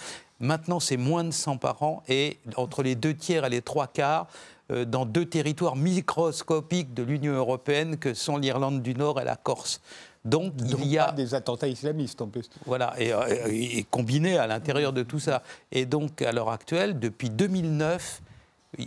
[0.42, 3.88] Maintenant, c'est moins de 100 par an et entre les deux tiers et les trois
[3.88, 4.28] quarts,
[4.72, 9.36] euh, dans deux territoires microscopiques de l'Union européenne que sont l'Irlande du Nord et la
[9.36, 9.82] Corse.
[10.24, 12.50] Donc, il y a des attentats islamistes en plus.
[12.66, 15.42] Voilà, et, euh, et combiné à l'intérieur de tout ça.
[15.72, 18.22] Et donc, à l'heure actuelle, depuis 2009,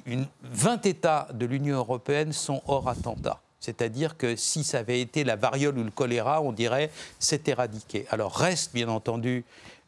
[0.06, 3.40] une, 20 États de l'Union européenne sont hors attentat.
[3.60, 8.06] C'est-à-dire que si ça avait été la variole ou le choléra, on dirait c'est éradiqué.
[8.10, 9.44] Alors reste bien entendu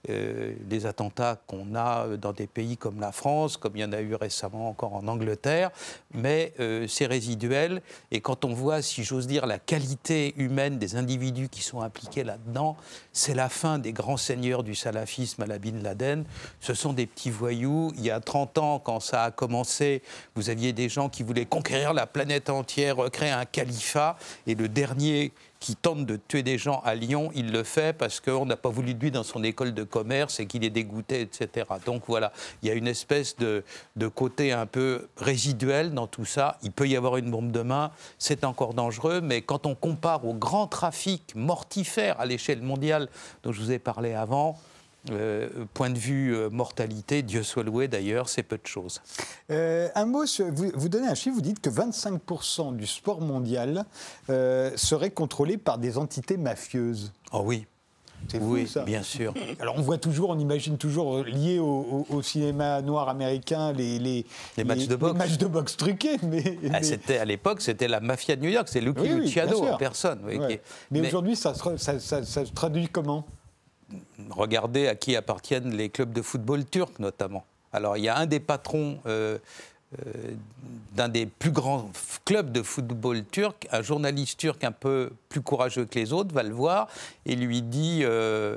[0.09, 3.93] euh, des attentats qu'on a dans des pays comme la France, comme il y en
[3.93, 5.71] a eu récemment encore en Angleterre,
[6.15, 7.83] mais euh, c'est résiduel.
[8.11, 12.25] Et quand on voit, si j'ose dire, la qualité humaine des individus qui sont impliqués
[12.25, 12.77] là-dedans,
[13.13, 16.25] c'est la fin des grands seigneurs du salafisme à la Bin Laden.
[16.61, 17.93] Ce sont des petits voyous.
[17.97, 20.03] Il y a 30 ans, quand ça a commencé,
[20.35, 24.17] vous aviez des gens qui voulaient conquérir la planète entière, créer un califat,
[24.47, 25.33] et le dernier
[25.67, 28.69] qui tente de tuer des gens à Lyon, il le fait parce qu'on n'a pas
[28.69, 31.67] voulu de lui dans son école de commerce et qu'il est dégoûté, etc.
[31.85, 33.65] Donc voilà, il y a une espèce de,
[33.97, 36.57] de, côté un peu résiduel dans tout ça.
[36.63, 40.25] Il peut y avoir une bombe de main, c'est encore dangereux, mais quand on compare
[40.25, 43.09] au grand trafic mortifère à l'échelle mondiale
[43.43, 44.57] dont je vous ai parlé avant,
[45.11, 49.01] euh, point de vue euh, mortalité, Dieu soit loué d'ailleurs, c'est peu de choses.
[49.51, 53.85] Euh, un mot, vous, vous, donnez un chiffre, vous dites que 25% du sport mondial
[54.29, 57.13] serait contrôlé par des entités mafieuses.
[57.33, 57.67] Oh oui.
[58.29, 58.83] C'est fou, oui, ça.
[58.83, 59.35] bien sûr.
[59.61, 64.25] Alors on voit toujours, on imagine toujours lié au, cinéma noir américain les, les,
[64.57, 66.17] les matchs de boxe, les matchs de boxe truqués.
[66.23, 69.77] Mais, ah, c'était à l'époque, c'était la mafia de New York, c'est Lucky Luciano en
[69.77, 70.21] personne.
[70.25, 73.27] mais, mais aujourd'hui, ça, ça, ça, ça se traduit comment?
[74.31, 77.45] Regardez à qui appartiennent les clubs de football turcs notamment.
[77.73, 79.39] Alors il y a un des patrons euh,
[79.99, 80.13] euh,
[80.95, 81.91] d'un des plus grands
[82.25, 86.43] clubs de football turc, un journaliste turc un peu plus courageux que les autres va
[86.43, 86.89] le voir
[87.25, 88.57] et lui dit euh,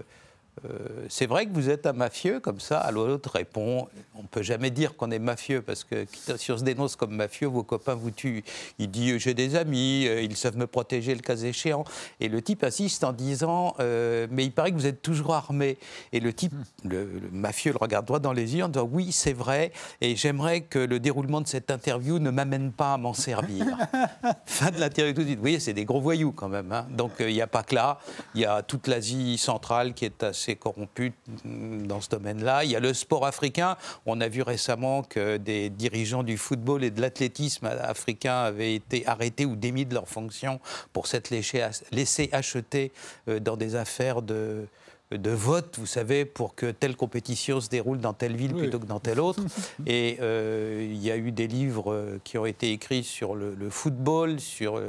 [0.65, 3.87] euh, c'est vrai que vous êtes un mafieux comme ça Alors l'autre répond
[4.19, 7.15] on ne peut jamais dire qu'on est mafieux parce que si on se dénonce comme
[7.15, 8.43] mafieux, vos copains vous tuent.
[8.77, 11.85] Il dit j'ai des amis, euh, ils savent me protéger le cas échéant.
[12.19, 15.77] Et le type insiste en disant euh, mais il paraît que vous êtes toujours armé.
[16.11, 19.31] Et le type, le, mafieux, le regarde droit dans les yeux en disant oui c'est
[19.31, 23.65] vrai et j'aimerais que le déroulement de cette interview ne m'amène pas à m'en servir.
[24.45, 25.37] fin de l'interview tout de suite.
[25.37, 26.73] Vous voyez c'est des gros voyous quand même.
[26.73, 26.87] Hein.
[26.89, 27.99] Donc il n'y a pas que là,
[28.35, 31.13] il y a toute l'Asie centrale qui est assez corrompu
[31.45, 32.63] dans ce domaine-là.
[32.63, 33.77] Il y a le sport africain.
[34.05, 39.05] On a vu récemment que des dirigeants du football et de l'athlétisme africain avaient été
[39.07, 40.59] arrêtés ou démis de leurs fonctions
[40.93, 42.91] pour s'être laissés acheter
[43.27, 44.67] euh, dans des affaires de,
[45.11, 48.85] de vote, vous savez, pour que telle compétition se déroule dans telle ville plutôt que
[48.85, 49.41] dans telle autre.
[49.87, 53.69] Et euh, il y a eu des livres euh, qui ont été écrits sur le,
[53.69, 54.81] football, sur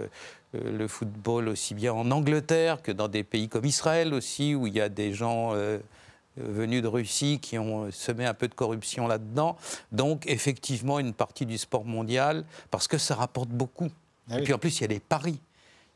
[0.52, 4.74] le football aussi bien en Angleterre que dans des pays comme Israël aussi, où il
[4.74, 5.78] y a des gens euh,
[6.36, 9.56] venus de Russie qui ont semé un peu de corruption là-dedans.
[9.92, 13.90] Donc effectivement, une partie du sport mondial, parce que ça rapporte beaucoup.
[14.30, 15.40] Ah Et puis en plus, il y a les paris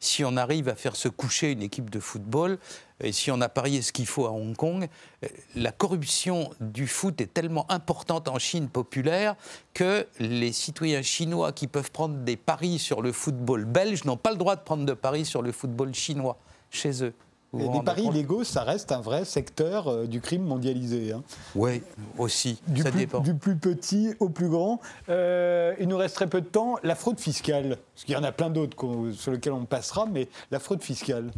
[0.04, 2.58] si on arrive à faire se coucher une équipe de football,
[3.00, 4.88] et si on a parié ce qu'il faut à Hong Kong,
[5.24, 9.34] euh, la corruption du foot est tellement importante en Chine populaire
[9.72, 14.30] que les citoyens chinois qui peuvent prendre des paris sur le football belge n'ont pas
[14.30, 16.38] le droit de prendre de paris sur le football chinois
[16.70, 17.14] chez eux.
[17.58, 21.12] Les paris illégaux, ça reste un vrai secteur euh, du crime mondialisé.
[21.12, 21.22] Hein.
[21.54, 21.82] Oui,
[22.18, 23.20] aussi, du ça plus, dépend.
[23.20, 24.80] Du plus petit au plus grand.
[25.08, 26.76] Euh, il nous reste très peu de temps.
[26.82, 28.76] La fraude fiscale, parce qu'il y en a plein d'autres
[29.12, 31.30] sur lesquels on passera, mais la fraude fiscale.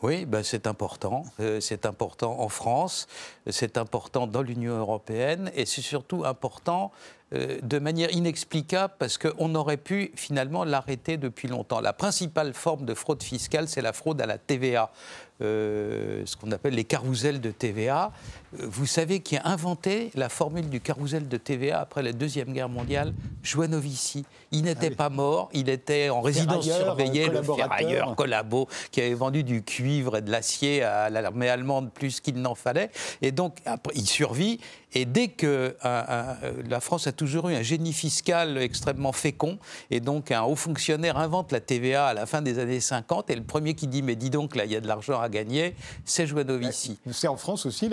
[0.00, 1.24] Oui, ben c'est important.
[1.40, 3.08] Euh, c'est important en France,
[3.48, 6.92] c'est important dans l'Union européenne et c'est surtout important
[7.34, 11.80] euh, de manière inexplicable parce qu'on aurait pu finalement l'arrêter depuis longtemps.
[11.80, 14.92] La principale forme de fraude fiscale, c'est la fraude à la TVA.
[15.40, 18.12] Euh, ce qu'on appelle les carousels de TVA.
[18.54, 22.52] Euh, vous savez qui a inventé la formule du carrousel de TVA après la Deuxième
[22.52, 23.12] Guerre mondiale?
[23.42, 24.24] Joanovici.
[24.50, 29.14] Il n'était ah pas mort, il était en résidence surveillée, le ferrailleur collabo, qui avait
[29.14, 32.90] vendu du cuivre et de l'acier à l'armée allemande plus qu'il n'en fallait.
[33.20, 34.60] Et donc, après, il survit.
[34.94, 39.58] Et dès que la France a toujours eu un génie fiscal extrêmement fécond.
[39.90, 43.28] Et donc, un haut fonctionnaire invente la TVA à la fin des années 50.
[43.28, 45.28] Et le premier qui dit Mais dis donc, là, il y a de l'argent à
[45.28, 45.74] gagner,
[46.06, 46.98] c'est Joanovici.
[47.10, 47.90] C'est en France aussi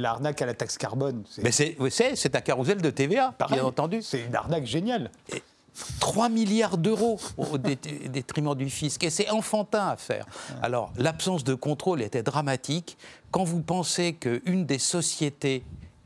[0.00, 1.24] l'arnaque à la taxe carbone.
[1.42, 4.02] Mais c'est un carrousel de TVA, bien entendu.
[4.02, 5.10] C'est une arnaque géniale.
[6.00, 7.58] 3 milliards d'euros au
[8.08, 9.04] détriment du fisc.
[9.04, 10.26] Et c'est enfantin à faire.
[10.62, 12.96] Alors, l'absence de contrôle était dramatique.
[13.30, 15.62] Quand vous pensez qu'une des sociétés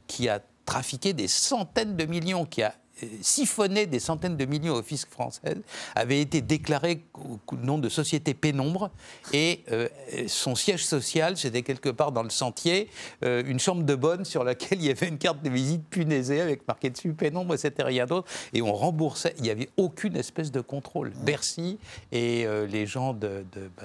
[0.06, 2.74] qui a trafiqué des centaines de millions, qui a
[3.20, 5.56] siphonné des centaines de millions au fisc français,
[5.94, 8.90] avait été déclaré au nom de société pénombre
[9.32, 9.88] et euh,
[10.26, 12.88] son siège social, c'était quelque part dans le sentier,
[13.24, 16.40] euh, une chambre de bonne sur laquelle il y avait une carte de visite punaisée
[16.40, 18.28] avec marqué dessus pénombre, c'était rien d'autre.
[18.52, 21.12] Et on remboursait, il n'y avait aucune espèce de contrôle.
[21.24, 21.78] Bercy
[22.10, 23.44] et les gens de,
[23.76, 23.84] bah,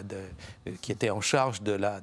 [0.81, 2.01] qui étaient en charge de la,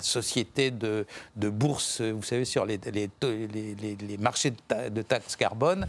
[0.00, 4.52] société de, bourse, vous savez, sur les, les, marchés
[4.90, 5.86] de, taxes carbone,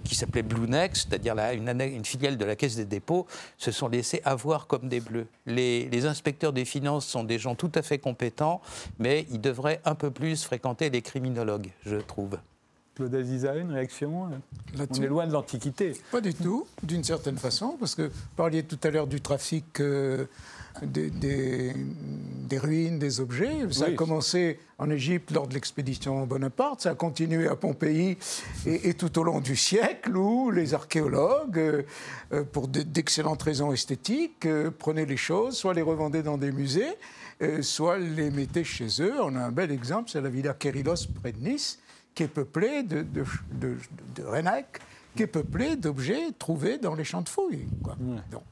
[0.00, 3.88] qui s'appelait Blue Next, c'est-à-dire une, une, filiale de la Caisse des dépôts, se sont
[3.88, 5.26] laissés avoir comme des bleus.
[5.46, 8.60] Les, inspecteurs des finances sont des gens tout à fait compétents,
[8.98, 12.38] mais ils devraient un peu plus fréquenter les criminologues, je trouve.
[12.94, 14.28] Claude Aziza, une réaction
[14.76, 15.94] On est loin de l'Antiquité.
[16.10, 19.80] Pas du tout, d'une certaine façon, parce que vous parliez tout à l'heure du trafic
[19.80, 20.26] euh,
[20.82, 21.74] des,
[22.58, 23.70] ruines, des objets.
[23.70, 28.16] Ça a commencé en Égypte lors de l'expédition Bonaparte, ça a continué à Pompéi
[28.64, 31.82] et, tout au long du siècle où les archéologues, euh,
[32.32, 36.94] euh, pour d'excellentes raisons esthétiques, euh, prenaient les choses, soit les revendaient dans des musées,
[37.60, 39.14] soit les mettaient chez eux.
[39.20, 41.78] On a un bel exemple, c'est la villa Kérilos près de Nice,
[42.14, 43.76] qui est peuplée de, de, de,
[45.14, 47.68] qui est peuplée d'objets trouvés dans les champs de fouilles.
[47.82, 47.96] Quoi.
[48.30, 48.42] Donc,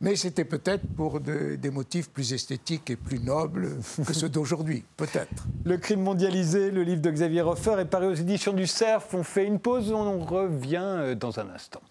[0.00, 5.46] mais c'était peut-être pour des motifs plus esthétiques et plus nobles que ceux d'aujourd'hui, peut-être.
[5.64, 9.06] Le crime mondialisé, le livre de Xavier Hoffer est paru aux éditions du Cerf.
[9.12, 11.82] On fait une pause, on revient euh, dans un instant.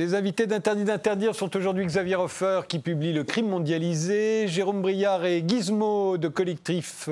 [0.00, 5.26] Les invités d'Interdit d'interdire sont aujourd'hui Xavier Hofer qui publie Le crime mondialisé, Jérôme Briard
[5.26, 7.10] et Gizmo de collectif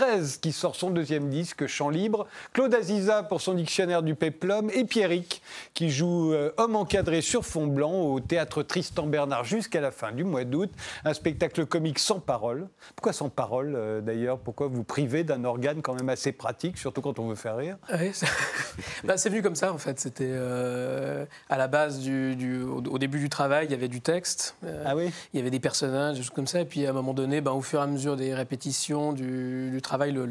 [0.00, 4.70] 13 qui sort son deuxième disque Chant libre, Claude Aziza pour son dictionnaire du péplum
[4.70, 5.42] et Pierrick
[5.74, 10.12] qui joue euh, Homme encadré sur fond blanc au théâtre Tristan Bernard jusqu'à la fin
[10.12, 10.70] du mois d'août,
[11.04, 12.68] un spectacle comique sans parole.
[12.96, 14.38] Pourquoi sans parole euh, d'ailleurs?
[14.38, 17.76] Pourquoi vous privez d'un organe quand même assez pratique, surtout quand on veut faire rire?
[19.04, 23.18] Bah, C'est venu comme ça en fait, c'était euh, à la base du au, début
[23.18, 24.56] du travail, il y avait du texte.
[24.86, 25.10] Ah oui?
[25.34, 26.62] Il y avait des personnages, des choses comme ça.
[26.62, 29.80] Et puis à un moment donné, ben, au fur et à mesure des répétitions, du,
[29.82, 30.26] travail, le,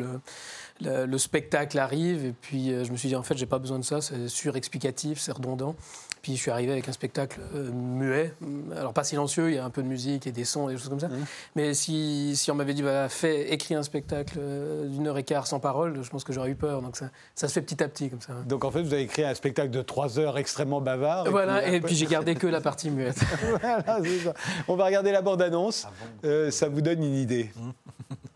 [0.81, 2.25] le, spectacle arrive.
[2.25, 4.27] Et puis euh, je me suis dit, en fait, j'ai pas besoin de ça, c'est
[4.27, 5.75] surexplicatif, c'est redondant.
[6.21, 8.33] Puis je suis arrivé avec un spectacle euh, muet,
[8.75, 10.77] alors pas silencieux, il y a un peu de musique et des sons et des
[10.77, 11.07] choses comme ça.
[11.07, 11.25] Mmh.
[11.55, 15.23] Mais si, si on m'avait dit, bah, fais, écris un spectacle euh, d'une heure et
[15.23, 16.81] quart sans parole, je pense que j'aurais eu peur.
[16.81, 18.33] Donc ça, ça, se fait petit à petit comme ça.
[18.45, 21.27] Donc en fait, vous avez écrit un spectacle de trois heures extrêmement bavard.
[21.27, 23.19] Et voilà, puis, et puis j'ai gardé que la partie muette.
[23.61, 24.33] voilà, ça.
[24.67, 25.87] On va regarder la bande-annonce.
[25.87, 25.91] Ah
[26.25, 27.49] euh, ça vous donne une idée.
[27.55, 28.15] Mmh.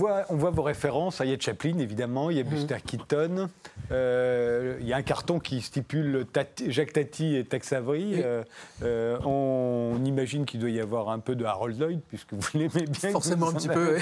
[0.00, 1.20] voit, on voit vos références.
[1.22, 2.50] Il y a Chaplin, évidemment, il y a mhm.
[2.50, 3.48] Buster Keaton.
[3.90, 6.26] Euh, il y a un carton qui stipule
[6.68, 8.22] Jacques Tati et Tex Avery.
[8.22, 8.42] Euh,
[8.82, 12.48] euh, on on imagine qu'il doit y avoir un peu de Harold Lloyd, puisque vous
[12.54, 13.10] l'aimez bien.
[13.10, 13.98] Forcément un petit peu.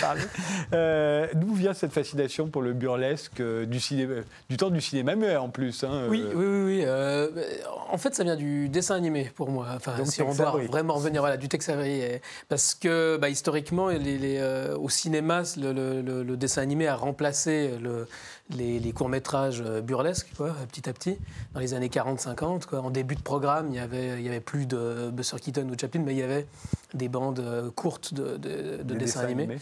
[0.74, 4.14] Euh, D'où vient cette fascination pour le burlesque du, cinéma,
[4.48, 6.84] du temps du cinéma muet en plus hein, Oui, oui, oui.
[6.84, 7.42] oui.
[7.90, 9.66] en fait, ça vient du dessin animé pour moi.
[9.74, 12.02] Enfin, si on doit vraiment revenir voilà, du Tex Avery.
[12.48, 14.40] Parce que bah, historiquement, les,
[14.78, 15.72] au cinéma, le,
[16.02, 18.06] le, dessin animé a remplacé le,
[18.56, 21.18] les, courts-métrages euh, burlesques, quoi, petit à petit,
[21.54, 22.76] dans les années 40-50.
[22.76, 25.78] En début de programme, il n'y avait, il y avait plus de Buster Keaton ou
[25.78, 26.46] Chaplin, mais il y avait
[26.94, 29.58] des bandes euh, courtes de, de, dessins, animés.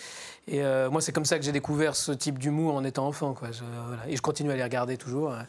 [0.47, 3.35] Et euh, moi, c'est comme ça que j'ai découvert ce type d'humour en étant enfant.
[3.35, 3.49] Quoi.
[4.09, 5.47] Et je continue à les regarder toujours, hein,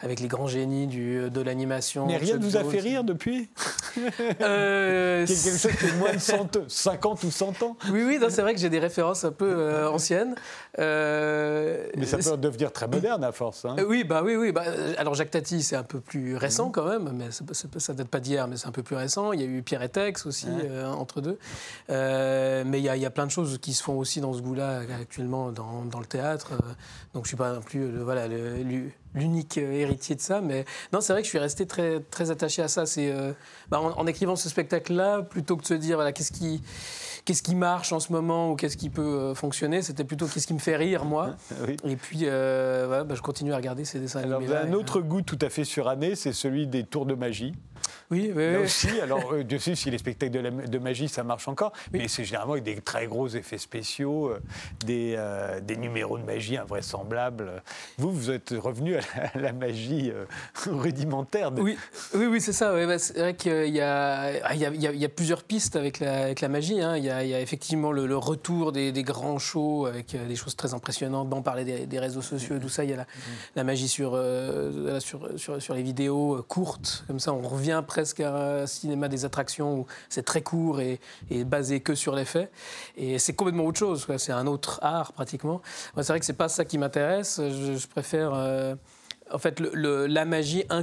[0.00, 2.06] avec les grands génies du, de l'animation.
[2.06, 3.50] Mais rien ne vous a fait rire depuis
[4.40, 8.54] euh, Quelque chose qui est moins de 50 ou 100 ans Oui, oui, c'est vrai
[8.54, 10.34] que j'ai des références un peu anciennes.
[10.78, 13.64] Mais ça peut devenir très moderne à force.
[13.64, 13.76] Hein.
[13.86, 14.52] oui, bah oui, oui.
[14.52, 14.64] Bah,
[14.98, 17.44] alors Jacques Tati, c'est un peu plus récent quand même, mais ça,
[17.78, 19.32] ça date pas d'hier, mais c'est un peu plus récent.
[19.32, 20.46] Il y a eu Pierre et Tex aussi,
[20.86, 21.38] entre d'eux.
[21.90, 24.82] Euh, mais il y, a plein de choses qui se font aussi dans ce goût-là
[25.00, 26.52] actuellement dans, dans, le théâtre.
[26.52, 26.72] Euh,
[27.14, 28.28] donc je suis pas non plus voilà,
[29.14, 30.40] l'unique héritier de ça.
[30.40, 32.86] Mais non, c'est vrai que je suis resté très, très attaché à ça.
[32.86, 33.32] C'est euh,
[33.68, 36.62] bah, en, écrivant ce spectacle-là, plutôt que de se dire voilà, qu'est-ce qui
[37.28, 39.82] qu'est-ce qui marche en ce moment ou qu'est-ce qui peut fonctionner.
[39.82, 41.36] C'était plutôt qu'est-ce qui me fait rire, moi.
[41.84, 45.50] Et puis, bah, je continue à regarder ces dessins Alors, un autre goût tout à
[45.50, 47.52] fait suranné, c'est celui des tours de magie.
[48.10, 48.52] Oui, oui.
[48.52, 50.32] Là aussi, alors, euh, Dieu sait si les spectacles
[50.68, 54.40] de, magie, ça marche encore, mais c'est généralement avec des très gros effets spéciaux, euh,
[54.84, 57.62] des, euh, des, numéros de magie invraisemblables.
[57.98, 60.12] Vous, vous êtes revenu à la, magie
[60.66, 61.52] rudimentaire.
[61.56, 61.76] Oui,
[62.14, 62.72] oui, oui c'est ça.
[62.86, 66.80] Bah, c'est vrai qu'il y, y, y, a plusieurs pistes avec la, avec la magie.
[66.80, 66.96] Hein.
[66.96, 71.28] Il, y a, effectivement le, retour des, grands shows avec des choses très impressionnantes.
[71.28, 72.84] Bon, on parlait des, réseaux sociaux et tout ça.
[72.84, 73.06] Il y a
[73.54, 74.18] la, magie sur,
[75.00, 77.04] sur, sur, sur, les vidéos courtes.
[77.06, 81.00] Comme ça, on revient presque un cinéma des attractions où c'est très court et,
[81.44, 82.48] basé que sur les faits.
[82.96, 84.06] Et c'est complètement autre chose.
[84.18, 85.60] C'est un autre art pratiquement.
[85.96, 87.40] c'est vrai que c'est pas ça qui m'intéresse.
[87.40, 88.34] Je, préfère.
[88.34, 88.76] Euh,
[89.32, 90.82] en fait, la magie euh,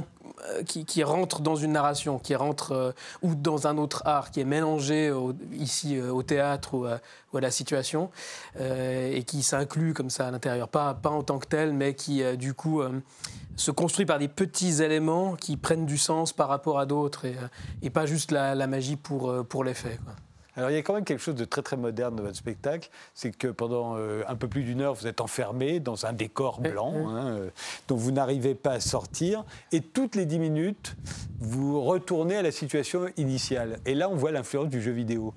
[0.64, 4.44] qui, rentre dans une narration, qui rentre euh, ou dans un autre art, qui est
[4.44, 5.12] mélangé
[5.52, 7.00] ici au théâtre ou à,
[7.40, 8.10] la situation,
[8.58, 12.54] et qui s'inclut comme ça à l'intérieur, pas, en tant que tel, mais qui du
[12.54, 12.82] coup
[13.56, 17.36] se construit par des petits éléments qui prennent du sens par rapport à d'autres et,
[17.84, 19.98] euh, pas juste la, magie pour, euh, pour l'effet.
[20.56, 22.88] Alors il y a quand même quelque chose de très très moderne dans votre spectacle,
[23.14, 26.60] c'est que pendant euh, un peu plus d'une heure, vous êtes enfermé dans un décor
[26.60, 27.38] blanc, hein,
[27.88, 30.96] dont vous n'arrivez pas à sortir, et toutes les dix minutes,
[31.40, 33.78] vous retournez à la situation initiale.
[33.84, 35.34] Et là, on voit l'influence du jeu vidéo.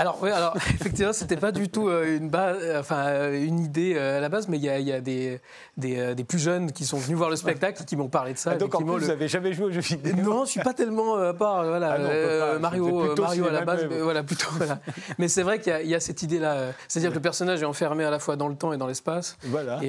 [0.00, 3.92] Alors, oui, alors effectivement, c'était pas du tout euh, une, base, enfin, euh, une idée
[3.96, 5.38] euh, à la base, mais il y a, y a des,
[5.76, 8.38] des, des, plus jeunes qui sont venus voir le spectacle et qui m'ont parlé de
[8.38, 8.52] ça.
[8.54, 10.72] Ah, donc, en plus, vous n'avez jamais joué au jeu vidéo Non, je suis pas
[10.72, 14.48] tellement à part voilà, ah Mario, Mario à la base, mais, voilà, plutôt.
[14.52, 14.80] Voilà.
[15.18, 16.72] mais c'est vrai qu'il y, a cette idée-là.
[16.88, 19.36] C'est-à-dire que le personnage est enfermé à la fois dans le temps et dans l'espace.
[19.42, 19.80] Voilà.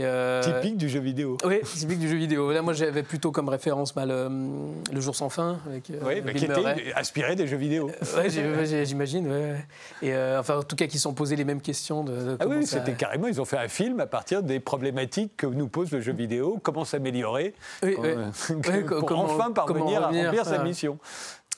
[0.41, 1.37] typique du jeu vidéo.
[1.45, 2.51] Oui, typique du jeu vidéo.
[2.51, 5.59] Là, moi, j'avais plutôt comme référence bah, le, jour sans fin.
[5.69, 7.89] Avec, oui, mais qui était inspiré des jeux vidéo.
[8.17, 9.31] oui, j'imagine.
[9.31, 9.55] Ouais.
[10.01, 12.03] Et euh, enfin, en tout cas, qui sont posés les mêmes questions.
[12.03, 15.45] De, ah oui, c'était carrément, ils ont fait un film à partir des problématiques que
[15.45, 20.97] nous pose le jeu vidéo, comment s'améliorer, pour enfin parvenir à remplir sa mission.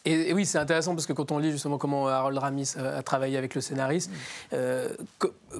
[0.05, 3.37] Et, oui, c'est intéressant parce que quand on lit justement comment Harold Ramis a, travaillé
[3.37, 4.11] avec le scénariste,
[4.51, 4.89] euh,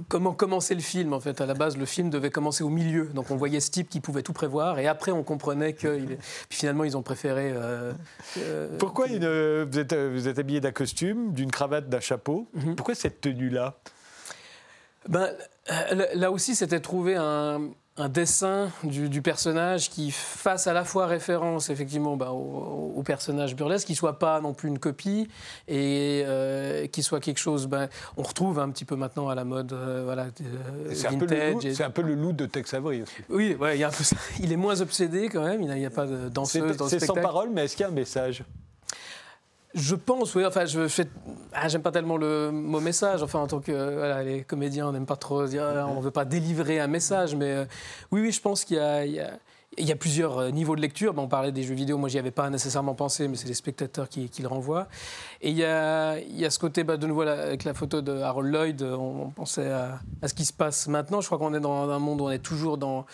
[0.10, 1.40] comment commencer le film en fait.
[1.40, 4.02] À la base, le film devait commencer au milieu, donc on voyait ce type qui
[4.02, 6.18] pouvait tout prévoir, et après on comprenait que puis
[6.50, 7.54] finalement ils ont préféré.
[7.56, 7.94] Euh,
[8.40, 12.48] euh, Pourquoi vous, êtes, vous êtes habillé d'un costume, d'une cravate, d'un chapeau?
[12.54, 12.76] Mhm.
[12.76, 13.78] Pourquoi cette tenue là
[15.08, 15.32] ben,
[16.16, 21.70] là aussi, c'était trouver un, un dessin du, personnage qui fasse à la fois référence
[21.70, 25.28] effectivement bah, au, personnage burlesque, qui soit pas non plus une copie
[25.68, 27.68] et euh, qui soit quelque chose.
[27.68, 30.28] Bah, on retrouve un petit peu maintenant à la mode, euh, voilà,
[30.92, 31.74] c'est vintage.
[31.74, 33.14] C'est un peu le loup de Tex Avery aussi.
[33.30, 34.04] Oui, ouais, y a un peu
[34.40, 35.62] Il est moins obsédé quand même.
[35.62, 37.00] Il n'y a, pas de danseuse dans le spectacle.
[37.00, 38.44] C'est sans parole, mais est-ce qu'il y a un message?
[39.74, 40.46] Je pense, oui.
[40.46, 41.08] Enfin, je fais.
[41.52, 43.24] Ah, j'aime pas tellement le mot message.
[43.24, 45.64] Enfin, en tant que voilà, les comédiens, on n'aime pas trop dire.
[45.90, 47.66] On veut pas délivrer un message, mais euh,
[48.12, 49.32] oui, oui, je pense qu'il y a
[49.78, 51.14] il y a plusieurs euh, niveaux de lecture.
[51.18, 54.10] on parlait des jeux vidéo, moi j'y avais pas nécessairement pensé, mais c'est les spectateurs
[54.10, 54.88] qui, le renvoient.
[55.42, 58.82] Et il y a, ce côté, bah, de nouveau avec la photo de Harold Lloyd,
[58.82, 61.22] on, pensait à, ce qui se passe maintenant.
[61.22, 63.06] Je crois qu'on est dans un monde où on est toujours dans,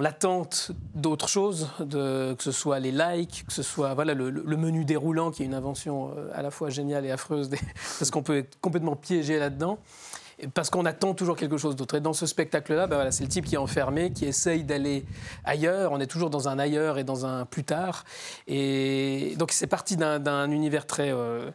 [0.00, 5.30] l'attente d'autres choses, que ce soit les likes, que ce soit voilà, le, menu déroulant
[5.30, 7.50] qui est une invention euh, à la fois géniale et affreuse,
[7.98, 9.78] parce qu'on peut être complètement piégé là-dedans.
[10.54, 11.96] Parce qu'on attend toujours quelque chose d'autre.
[11.96, 15.04] Et dans ce spectacle-là, ben c'est le type qui est enfermé, qui essaye d'aller
[15.44, 15.92] ailleurs.
[15.92, 18.04] On est toujours dans un ailleurs et dans un plus tard.
[18.46, 21.50] Et donc c'est parti d'un univers très euh,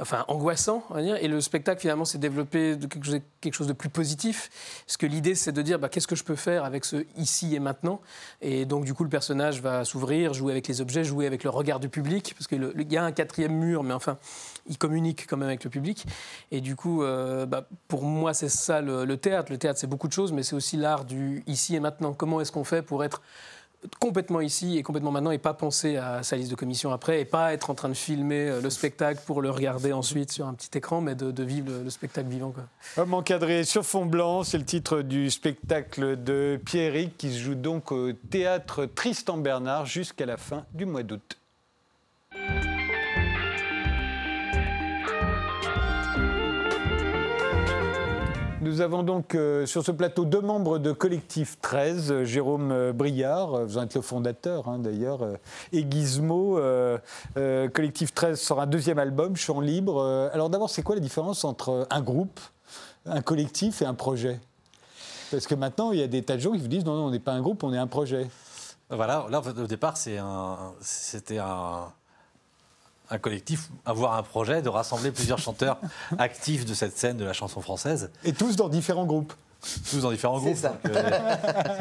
[0.00, 1.16] enfin, angoissant, on va dire.
[1.16, 4.50] Et le spectacle, finalement, s'est développé de quelque chose de plus positif.
[4.86, 7.54] Parce que l'idée, c'est de dire bah, qu'est-ce que je peux faire avec ce ici
[7.54, 8.00] et maintenant?
[8.40, 11.50] Et donc, du coup, le personnage va s'ouvrir, jouer avec les objets, jouer avec le
[11.50, 12.34] regard du public.
[12.36, 14.18] Parce qu'il y a un quatrième mur, mais enfin,
[14.66, 16.06] il communique quand même avec le public.
[16.50, 19.52] Et du coup, euh, bah, pour moi, c'est ça le, théâtre.
[19.52, 22.12] Le théâtre, c'est beaucoup de choses, mais c'est aussi l'art du ici et maintenant.
[22.12, 23.22] Comment est-ce qu'on fait pour être
[24.00, 27.24] complètement ici et complètement maintenant et pas penser à sa liste de commission après et
[27.24, 30.54] pas être en train de filmer euh, le spectacle pour le regarder ensuite sur un
[30.54, 32.50] petit écran mais de, vivre le, spectacle vivant.
[32.50, 32.64] Quoi.
[32.96, 37.54] Homme encadré sur fond blanc, c'est le titre du spectacle de Pierrick qui se joue
[37.54, 41.38] donc au théâtre Tristan Bernard jusqu'à la fin du mois d'août.
[48.66, 53.54] Nous avons donc euh, sur ce plateau deux membres de Collectif 13, Jérôme euh, Briard,
[53.54, 55.20] euh, vous en êtes le fondateur hein, d'ailleurs,
[55.72, 56.58] et Gizmo.
[57.72, 60.02] Collectif 13 sort un deuxième album, Chant libre.
[60.32, 62.40] alors d'abord, c'est quoi la différence entre un groupe,
[63.04, 64.40] un collectif et un projet?
[65.30, 67.06] Parce que maintenant, il y a des tas de gens qui vous disent non, non,
[67.06, 68.26] on n'est pas un groupe, on est un projet.
[68.90, 70.18] Voilà, là au départ, c'était
[71.38, 71.92] un
[73.10, 75.78] un collectif, avoir un projet de rassembler plusieurs chanteurs
[76.18, 78.10] actifs de cette scène de la chanson française.
[78.24, 79.32] Et tous dans différents groupes
[79.90, 80.56] tous dans différents groupes.
[80.64, 81.10] Euh,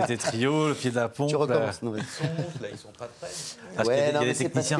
[0.07, 1.29] c'était trio, le pied de la pompe.
[1.29, 1.81] Tu recommences.
[1.81, 1.99] Non, mais...
[1.99, 3.27] là, ils sont pas très.
[3.75, 4.79] Parce qu'il y a, des techniciens.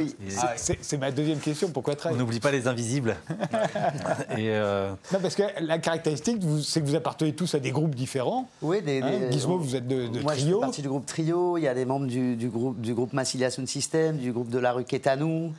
[0.81, 1.69] C'est ma deuxième question.
[1.69, 3.15] Pourquoi très On n'oublie pas les invisibles.
[4.37, 7.95] Et euh, Non, parce que la caractéristique, c'est que vous appartenez tous à des groupes
[7.95, 8.49] différents.
[8.61, 9.01] Oui, des.
[9.01, 10.47] Hein, Gizmo, vous êtes de, moi, trio.
[10.47, 11.57] Je fais partie du groupe Trio.
[11.57, 14.59] Il y a des membres du, groupe, du groupe Massilia Sound System, du groupe de
[14.59, 15.53] la rue Quétanou,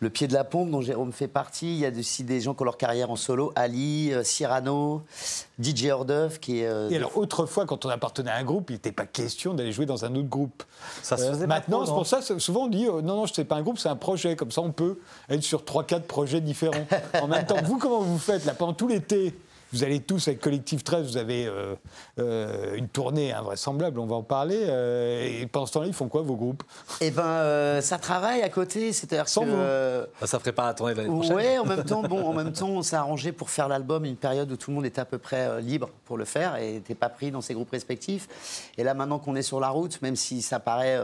[0.00, 1.74] le pied de la pompe, dont Jérôme fait partie.
[1.74, 5.02] Il y a aussi des gens qui ont leur carrière en solo Ali, euh, Cyrano,
[5.60, 6.73] DJ Ordeuf, qui est.
[6.90, 9.86] Et alors, autrefois, quand on appartenait à un groupe, il n'était pas question d'aller jouer
[9.86, 10.62] dans un autre groupe.
[11.02, 13.56] Ça se faisait Maintenant, c'est pour ça, souvent on dit non, non, ce n'est pas
[13.56, 14.36] un groupe, c'est un projet.
[14.36, 14.98] Comme ça, on peut
[15.28, 16.86] être sur 3-4 projets différents.
[17.22, 19.34] en même temps, vous, comment vous faites là, pendant tout l'été?
[19.74, 21.74] Vous allez tous avec Collectif 13, vous avez euh,
[22.20, 24.66] euh, une tournée invraisemblable, on va en parler.
[24.68, 26.62] Euh, et pendant ce temps-là, ils font quoi vos groupes?
[27.00, 30.98] Eh ben, ça travaille à côté, c'est-à-dire que bah, ça ferait pas la tournée de
[30.98, 31.36] l'année prochaine.
[31.36, 34.16] Oui, en même temps, bon, en même temps, on s'est arrangé pour faire l'album une
[34.16, 36.94] période où tout le monde était à peu près libre pour le faire et n'était
[36.94, 38.70] pas pris dans ses groupes respectifs.
[38.78, 41.00] Et là, maintenant qu'on est sur la route, même si ça paraît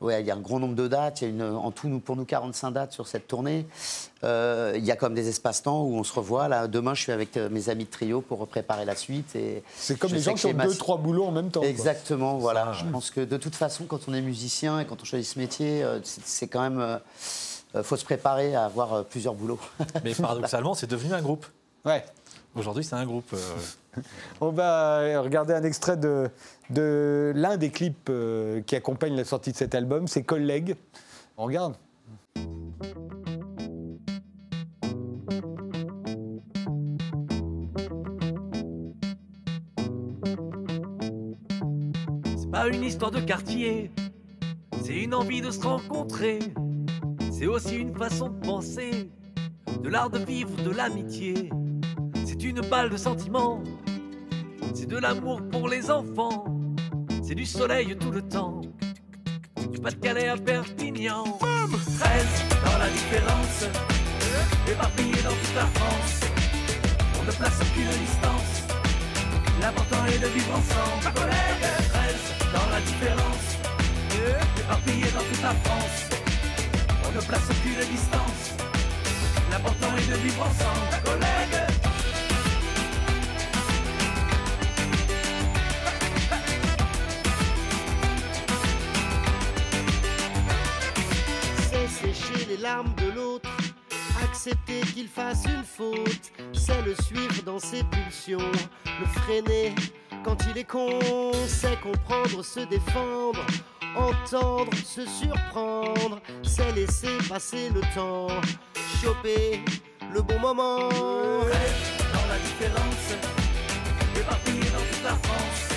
[0.00, 1.22] Ouais, il y a un grand nombre de dates.
[1.22, 3.66] Il y a une, en tout, nous, pour nous, 45 dates sur cette tournée.
[4.22, 6.46] Euh, il y a comme des espaces-temps où on se revoit.
[6.46, 9.36] Là, demain, je suis avec euh, mes amis de trio pour préparer la suite.
[9.76, 11.62] C'est comme les gens qui ont deux, trois boulots en même temps.
[11.62, 12.72] Exactement, voilà.
[12.74, 15.38] je pense que de toute façon, quand on est musicien et quand on choisit ce
[15.38, 17.00] métier, euh, c'est quand même.
[17.74, 19.60] Il faut se préparer à avoir plusieurs boulots.
[20.04, 21.46] Mais paradoxalement, c'est devenu un groupe.
[21.84, 22.04] Ouais.
[22.56, 23.34] Aujourd'hui, c'est un groupe.
[24.40, 26.30] On va regarder un extrait de,
[27.34, 30.76] l'un des clips euh, qui accompagne la sortie de cet album, c'est Collègues.
[31.36, 31.74] On regarde.
[42.36, 43.90] C'est pas une histoire de quartier,
[44.82, 46.38] c'est une envie de se rencontrer.
[47.30, 49.10] C'est aussi une façon de penser,
[49.82, 51.50] de l'art de vivre, de l'amitié.
[52.24, 53.62] C'est une balle de sentiments,
[54.74, 56.44] c'est de l'amour pour les enfants.
[57.22, 58.60] C'est du soleil tout le temps.
[59.70, 61.24] Du Pas-de-Calais à Perpignan.
[61.24, 62.26] 13
[62.64, 63.66] dans la différence.
[64.70, 66.20] Éparpillé dans toute la France.
[67.20, 68.62] On ne place aucune distance.
[69.60, 71.14] L'important est de vivre ensemble.
[71.14, 73.46] Collègue 13 dans la différence.
[74.60, 76.08] Éparpillé dans toute la France.
[77.04, 78.56] On ne place aucune distance.
[79.50, 81.77] L'important est de vivre ensemble.
[92.48, 93.50] Les larmes de l'autre.
[94.22, 98.50] Accepter qu'il fasse une faute, c'est le suivre dans ses pulsions,
[99.00, 99.74] le freiner
[100.24, 100.98] quand il est con,
[101.46, 103.44] c'est comprendre, se défendre,
[103.94, 108.28] entendre, se surprendre, c'est laisser passer le temps,
[109.02, 109.60] choper
[110.12, 110.88] le bon moment.
[110.88, 113.14] dans la différence,
[114.18, 115.68] éparpillé dans toute la France,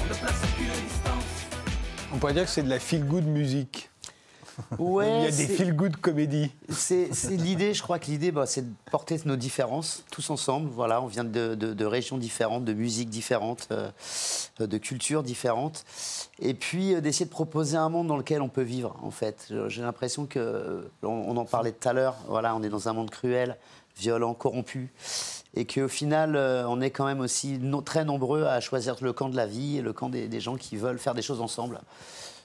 [0.00, 1.46] on ne place aucune distance.
[2.12, 3.81] On pourrait dire que c'est de la feel-good musique.
[4.78, 6.50] Ouais, Il y a des feel-good comédies.
[6.68, 10.68] C'est l'idée, je crois que l'idée, bah, c'est de porter nos différences tous ensemble.
[10.72, 13.90] Voilà, on vient de, régions différentes, de musiques différentes, euh,
[14.60, 15.84] de cultures différentes.
[16.40, 19.52] Et puis euh, d'essayer de proposer un monde dans lequel on peut vivre, en fait.
[19.68, 23.10] J'ai l'impression que, on, en parlait tout à l'heure, voilà, on est dans un monde
[23.10, 23.56] cruel.
[23.96, 24.88] violents, corrompus.
[25.54, 29.12] Et qu'au final, euh, on est quand même aussi no- très nombreux à choisir le
[29.12, 31.42] camp de la vie et le camp des, des gens qui veulent faire des choses
[31.42, 31.78] ensemble.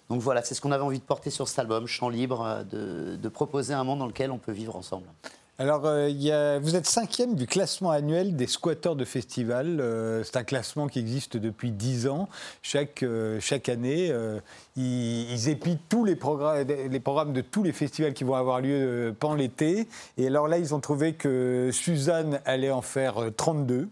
[0.10, 3.16] Donc voilà, c'est ce qu'on avait envie de porter sur cet album, Chant libre, euh,
[3.18, 5.05] de, proposer un monde dans lequel on peut vivre ensemble.
[5.60, 9.80] Alors, euh, vous êtes cinquième du classement annuel des squatteurs de festival.
[9.82, 12.30] Euh, c'est un classement qui existe depuis dix ans.
[12.62, 13.03] Chaque,
[13.39, 14.14] chaque année,
[14.76, 19.88] ils, épient tous les programmes, de tous les festivals qui vont avoir lieu pendant l'été.
[20.18, 23.89] Et alors là, ils ont trouvé que Suzanne allait en faire euh, 32.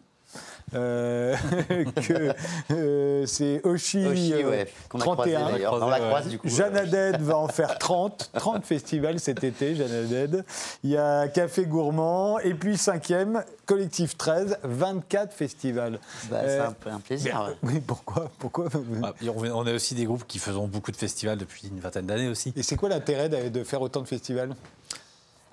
[0.75, 1.35] Euh,
[2.07, 2.33] que
[2.71, 5.51] euh, c'est Oshi, Oshi, euh, ouais, qu'on a croisé 31.
[5.51, 5.73] d'ailleurs.
[5.81, 6.47] On la croise du coup.
[6.49, 10.45] Jeanne Haddad va en faire 30, 30 festivals cet été, Jeanne Haddad.
[10.83, 15.99] Il y a Café Gourmand, et puis cinquième, Collectif 13, 24 festivals.
[16.29, 17.55] Bah, c'est Euh, un, peu un plaisir.
[17.63, 18.67] Oui, pourquoi, pourquoi
[19.03, 22.27] Ah, on, est aussi des groupes qui faisons beaucoup de festivals depuis une vingtaine d'années
[22.27, 22.53] aussi.
[22.55, 24.55] Et c'est quoi l'intérêt de de faire autant de festivals?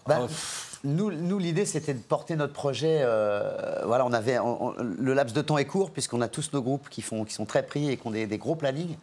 [0.06, 0.26] Bah, Ah,
[0.84, 2.98] nous, l'idée, c'était de porter notre projet.
[3.02, 4.38] euh, voilà, on avait,
[4.98, 7.46] le laps de temps est court puisqu'on a tous nos groupes qui, font, qui sont
[7.46, 8.96] très pris et qui ont des, des gros plannings.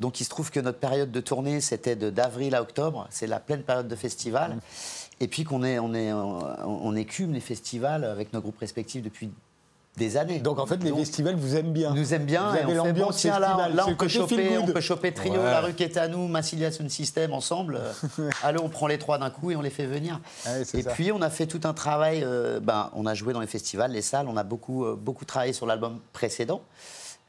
[0.00, 3.06] Donc, il se trouve que notre période de tournée, c'était d'avril à octobre.
[3.10, 4.58] C'est la pleine période de festival.
[5.20, 9.02] Et puis qu'on est, on est, on, on écume les festivals avec nos groupes respectifs
[9.02, 9.30] depuis
[9.96, 10.38] des années.
[10.38, 11.92] Donc en fait, les festivals vous aiment bien.
[11.94, 14.58] nous aime bien Vous et avez on fait bon, tiens, là, là on peut, choper,
[14.58, 15.50] on peut choper Trio, Ouais.
[15.50, 17.80] La Rue qui est à nous, Massilia Sound System ensemble.
[18.42, 20.20] Allez, on prend les trois d'un coup et on les fait venir.
[20.46, 20.90] Ouais, et ça.
[20.92, 23.92] puis on a fait tout un travail, euh, ben, on a joué dans les festivals,
[23.92, 26.62] les salles, on a beaucoup, euh, beaucoup travaillé sur l'album précédent.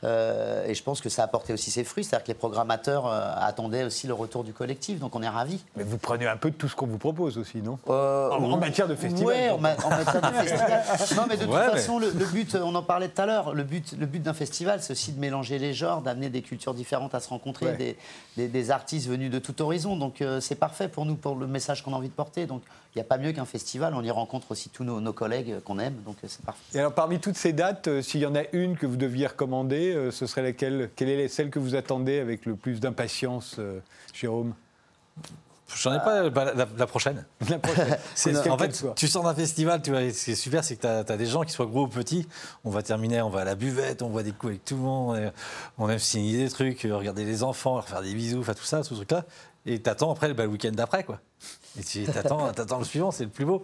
[0.04, 3.06] Euh, et je pense que ça a apporté aussi ses fruits, c'est-à-dire que les programmateurs
[3.08, 5.60] euh, attendaient aussi le retour du collectif, donc on est ravis.
[5.76, 8.52] Mais vous prenez un peu de tout ce qu'on vous propose aussi, non Euh, En-
[8.52, 9.62] en matière de festival, Ouais, en, donc.
[9.62, 10.84] ma- en matière de festival.
[11.16, 13.54] Non, mais de toute mais- façon, le, le but, on en parlait tout à l'heure,
[13.54, 16.74] le but, le but d'un festival, c'est aussi de mélanger les genres, d'amener des cultures
[16.74, 17.78] différentes à se rencontrer, Ouais.
[17.78, 17.97] des,
[18.38, 19.95] des- des artistes venus de tout horizon.
[19.97, 22.45] Donc c'est parfait pour nous, pour le message qu'on a envie de porter.
[22.47, 22.62] Donc
[22.93, 25.62] il n'y a pas mieux qu'un festival, on y rencontre aussi tous nos, nos collègues
[25.64, 26.60] qu'on aime, donc c'est parfait.
[26.74, 29.91] Et alors parmi toutes ces dates, s'il y en a une que vous deviez recommander,
[29.94, 30.89] euh, ce serait laquelle?
[30.96, 33.80] Quelle est celle que vous attendez avec le plus d'impatience, euh,
[34.14, 34.54] Jérôme?
[35.76, 37.26] J'en ai pas bah, la, la prochaine.
[37.50, 37.98] La prochaine.
[38.50, 41.12] En fait, tu sors d'un festival, tu vois, ce qui est super, c'est que tu
[41.12, 42.28] as, des gens qui soient gros ou petits.
[42.64, 44.82] On va terminer, on va à la buvette, on voit des coups avec tout le
[44.82, 45.32] monde,
[45.78, 48.64] on aime signer des trucs, euh, regarder les enfants, leur faire des bisous, enfin tout
[48.64, 49.26] ça, tout ce truc-là.
[49.68, 51.20] Et t'attends après bah, le week-end d'après, quoi.
[51.80, 53.62] Et tu t'attends, t'attends le suivant, c'est le plus beau.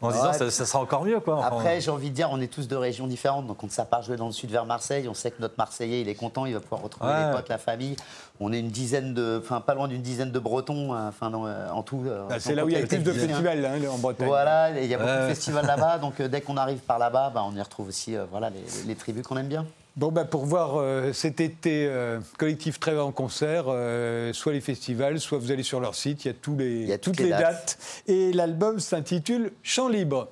[0.00, 0.32] En disant, Ouais.
[0.32, 1.36] ça, ça sera encore mieux, quoi.
[1.38, 3.46] Enfin, Après, j'ai envie de dire, on est tous de régions différentes.
[3.46, 5.06] Donc, on ça part jouer dans le sud vers Marseille.
[5.08, 7.26] On sait que notre Marseillais, il est content, il va pouvoir retrouver Ouais.
[7.30, 7.94] les potes, la famille.
[8.40, 11.70] On est une dizaine de, enfin, pas loin d'une dizaine de Bretons, euh, enfin, euh,
[11.70, 12.02] en tout.
[12.06, 13.98] euh, Ah, sans C'est là où il y a le plus de festivals hein, en
[13.98, 14.26] Bretagne.
[14.26, 15.98] Voilà, il y a beaucoup de festivals là-bas.
[16.00, 18.94] Donc, dès qu'on arrive par là-bas, bah, on y retrouve aussi, euh, voilà, les, les
[18.96, 19.64] tribus qu'on aime bien.
[19.96, 24.60] Bon, bah, pour voir euh, cet été euh, Collectif Trêve en concert, euh, soit les
[24.60, 26.98] festivals, soit vous allez sur leur site, il y a, tous les, Il y a
[26.98, 27.42] toutes toutes les les dates.
[27.42, 27.78] dates.
[28.06, 30.28] Et l'album s'intitule Chant libre.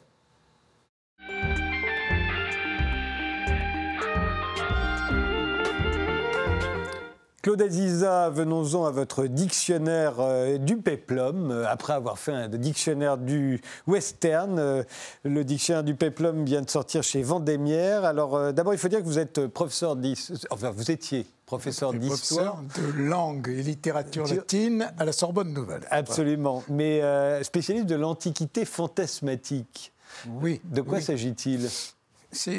[7.49, 11.51] Claude Aziza, venons-en à votre dictionnaire euh, du péplum.
[11.51, 14.83] Euh, après avoir fait un dictionnaire du western, euh,
[15.25, 18.05] le dictionnaire du péplum vient de sortir chez Vendémiaire.
[18.05, 22.57] Alors d'abord, il faut dire que vous êtes professeur d'histoire, enfin vous étiez professeur d'histoire.
[22.57, 25.87] Professeur de langue et littérature latine à la Sorbonne Nouvelle.
[25.91, 27.01] Absolument, mais
[27.43, 29.95] spécialiste de l'antiquité fantasmatique.
[30.43, 30.61] Oui.
[30.65, 31.03] De quoi oui.
[31.03, 31.67] s'agit-il?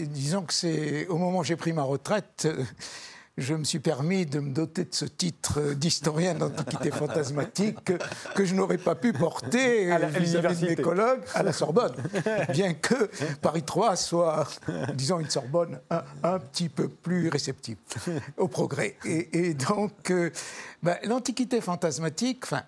[0.08, 2.48] Disons que c'est au moment où j'ai pris ma retraite,
[3.40, 7.94] je me suis permis de me doter de ce titre euh, d'historien d'antiquité fantasmatique que,
[8.36, 11.54] que je n'aurais pas pu porter À la- à vis-à-vis de mes collègues à la
[11.54, 11.94] Sorbonne,
[12.52, 13.10] bien que
[13.42, 14.48] Paris 3 soit,
[14.94, 17.78] disons, une Sorbonne un, un petit peu plus réceptive
[18.38, 18.98] au progrès.
[19.06, 20.30] Et, et donc, euh,
[20.84, 22.64] ben, l'antiquité fantasmatique, enfin,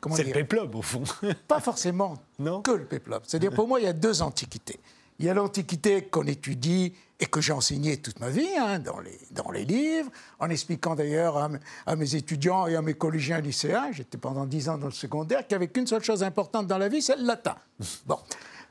[0.00, 1.02] comment C'est le dire péplum au fond.
[1.48, 3.20] pas forcément Non que le péplum.
[3.26, 4.78] C'est-à-dire, pour moi, il y a deux antiquités.
[5.20, 8.98] Il y a l'antiquité qu'on étudie et que j'ai enseignée toute ma vie, hein, dans,
[9.00, 12.94] les, dans les livres, en expliquant d'ailleurs à, mes- à mes étudiants et à mes
[12.94, 16.22] collégiens lycéens, j'étais pendant dix ans dans le secondaire, qu'il n'y avait qu'une seule chose
[16.22, 17.54] importante dans la vie, c'est le latin.
[18.06, 18.16] Bon.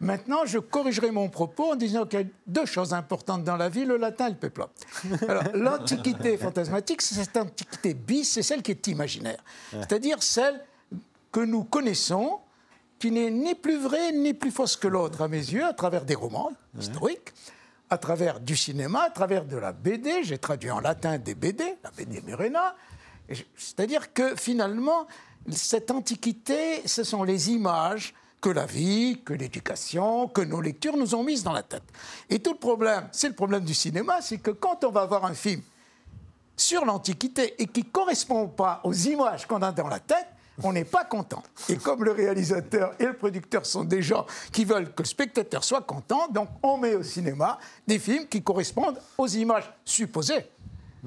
[0.02, 3.68] Maintenant, je corrigerai mon propos en disant qu'il y a deux choses importantes dans la
[3.70, 4.70] vie, le latin et le péplum.
[5.28, 9.44] Alors, l'antiquité fantasmatique, c'est cette antiquité bis, c'est celle qui est imaginaire.
[9.72, 10.64] C'est-à-dire celle
[11.34, 12.40] que nous connaissons,
[13.00, 16.06] qui n'est ni plus vraie ni plus fausse que l'autre à mes yeux, à travers
[16.06, 17.34] des romans historiques,
[17.90, 20.24] à travers du cinéma, à travers de la BD.
[20.24, 22.76] J'ai traduit en latin des BD, la BD Murena.
[23.56, 25.08] C'est-à-dire que finalement,
[25.50, 31.16] cette antiquité, ce sont les images que la vie, que l'éducation, que nos lectures nous
[31.16, 31.84] ont mises dans la tête.
[32.30, 35.26] Et tout le problème, c'est le problème du cinéma, c'est que quand on va voir
[35.26, 35.62] un film
[36.56, 40.28] sur l'Antiquité et qui ne correspond pas aux images qu'on a dans la tête,
[40.64, 41.44] on n'est pas content.
[41.68, 45.64] Et comme le réalisateur et le producteur sont des gens qui veulent que le spectateur
[45.64, 50.46] soit content, donc on met au cinéma des films qui correspondent aux images supposées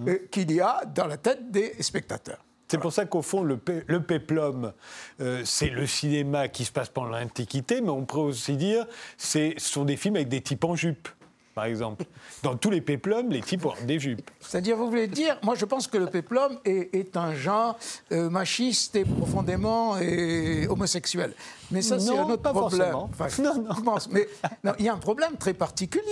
[0.06, 2.44] euh, qu'il y a dans la tête des spectateurs.
[2.68, 4.72] C'est pour ça qu'au fond, le, le péplum,
[5.20, 8.86] euh, c'est le cinéma qui se passe pendant l'Antiquité, mais on pourrait aussi dire
[9.18, 11.08] c'est ce sont des films avec des types en jupe,
[11.54, 12.04] par exemple.
[12.42, 14.30] Dans tous les péplums, les types ont des jupes.
[14.40, 17.78] C'est-à-dire, vous voulez dire, moi je pense que le péplum est, est un genre
[18.12, 21.34] euh, machiste et profondément et homosexuel.
[21.70, 22.94] Mais ça, c'est un autre pas problème.
[22.94, 23.74] Enfin, Non, non.
[23.74, 24.08] je pense.
[24.10, 24.28] Mais
[24.64, 26.02] non, il y a un problème très particulier.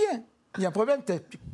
[0.57, 1.01] Il y a un problème,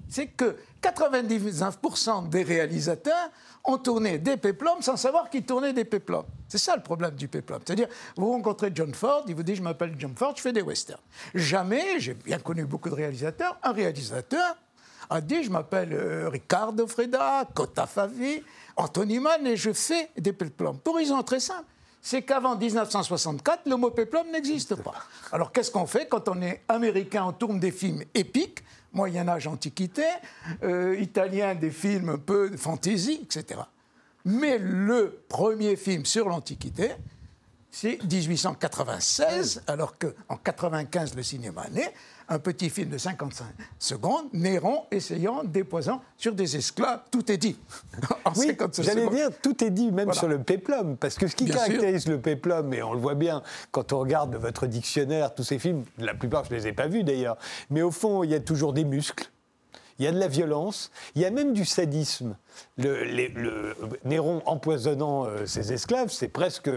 [0.09, 3.29] c'est que 99% des réalisateurs
[3.67, 6.25] ont tourné des péplums sans savoir qu'ils tournaient des péplums.
[6.47, 7.59] C'est ça le problème du péplum.
[7.65, 10.61] C'est-à-dire, vous rencontrez John Ford, il vous dit Je m'appelle John Ford, je fais des
[10.61, 11.01] westerns.
[11.35, 14.55] Jamais, j'ai bien connu beaucoup de réalisateurs, un réalisateur
[15.09, 18.41] a dit Je m'appelle euh, Ricardo Freda, Cota Favi,
[18.77, 20.79] Anthony Mann et je fais des péplums.
[20.79, 21.65] Pour raison très simple.
[21.99, 24.93] C'est qu'avant 1964, le mot péplum n'existe pas.
[25.33, 28.63] Alors qu'est-ce qu'on fait quand on est américain, on tourne des films épiques,
[28.93, 30.05] Moyen Âge, Antiquité,
[30.63, 33.61] euh, italien des films un peu de fantasy, etc.
[34.25, 36.91] Mais le premier film sur l'Antiquité,
[37.71, 41.93] c'est 1896, alors qu'en 95, le cinéma naît,
[42.29, 43.45] un petit film de 55
[43.79, 47.57] secondes, Néron essayant des poisons sur des esclaves, tout est dit.
[48.25, 50.19] En Oui, 55 j'allais dire, tout est dit, même Voilà.
[50.19, 50.97] sur le péplum.
[50.97, 53.99] Parce que ce qui Bien caractérise le péplum, et on le voit bien quand on
[53.99, 57.37] regarde votre dictionnaire, tous ces films, la plupart je ne les ai pas vus d'ailleurs,
[57.69, 59.29] mais au fond, il y a toujours des muscles.
[59.99, 62.35] Il y a de la violence, il y a même du sadisme.
[62.77, 63.73] Le,
[64.05, 66.69] Néron empoisonnant euh, ses esclaves, c'est presque,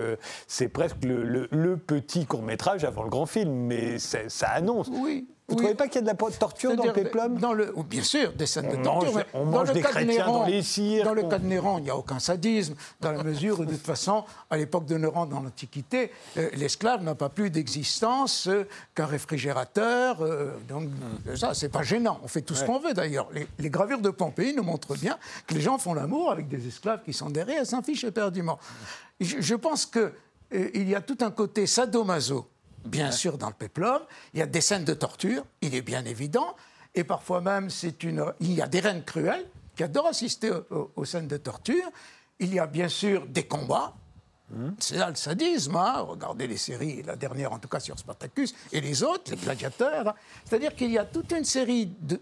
[0.46, 4.88] c'est presque le, le- petit court métrage avant le grand film, mais ça annonce.
[4.90, 5.28] Oui.
[5.50, 5.64] Vous ne oui.
[5.66, 8.02] trouvez pas qu'il y a de la torture dans le péplum dans le, oh, Bien
[8.02, 9.12] sûr, des scènes On de torture.
[9.12, 11.22] mange- on dans mange le des cas de chrétiens Néron- dans les cirques, Dans le
[11.24, 14.24] cas de Néron, il n'y a aucun sadisme, dans la mesure où, de toute façon,
[14.48, 20.18] à l'époque de Néron, dans l'Antiquité, euh, l'esclave n'a pas plus d'existence euh, qu'un réfrigérateur.
[20.22, 21.36] euh, donc, Hmm.
[21.36, 22.20] ça, c'est pas gênant.
[22.22, 23.28] On fait tout ce qu'on veut, d'ailleurs.
[23.32, 26.66] Les, les gravures de Pompéi nous montrent bien que les gens font l'amour avec des
[26.68, 28.58] esclaves qui sont derrière et s'en fichent éperdument.
[29.20, 32.46] Je, je pense qu'il y a tout un côté sadomaso
[32.84, 34.00] bien sûr, dans le péplum.
[34.34, 36.54] Il y a des scènes de torture, il est bien évident.
[36.94, 38.24] Et parfois même, c'est une...
[38.40, 41.84] il y a des reines cruelles qui adorent assister au- au- aux scènes de torture.
[42.38, 43.94] Il y a bien sûr des combats.
[44.80, 45.76] C'est là le sadisme.
[45.76, 46.00] hein.
[46.00, 50.16] Regardez les séries, la dernière en tout cas sur Spartacus, et les autres, les gladiateurs.
[50.44, 52.20] C'est-à-dire qu'il y a toute une série de,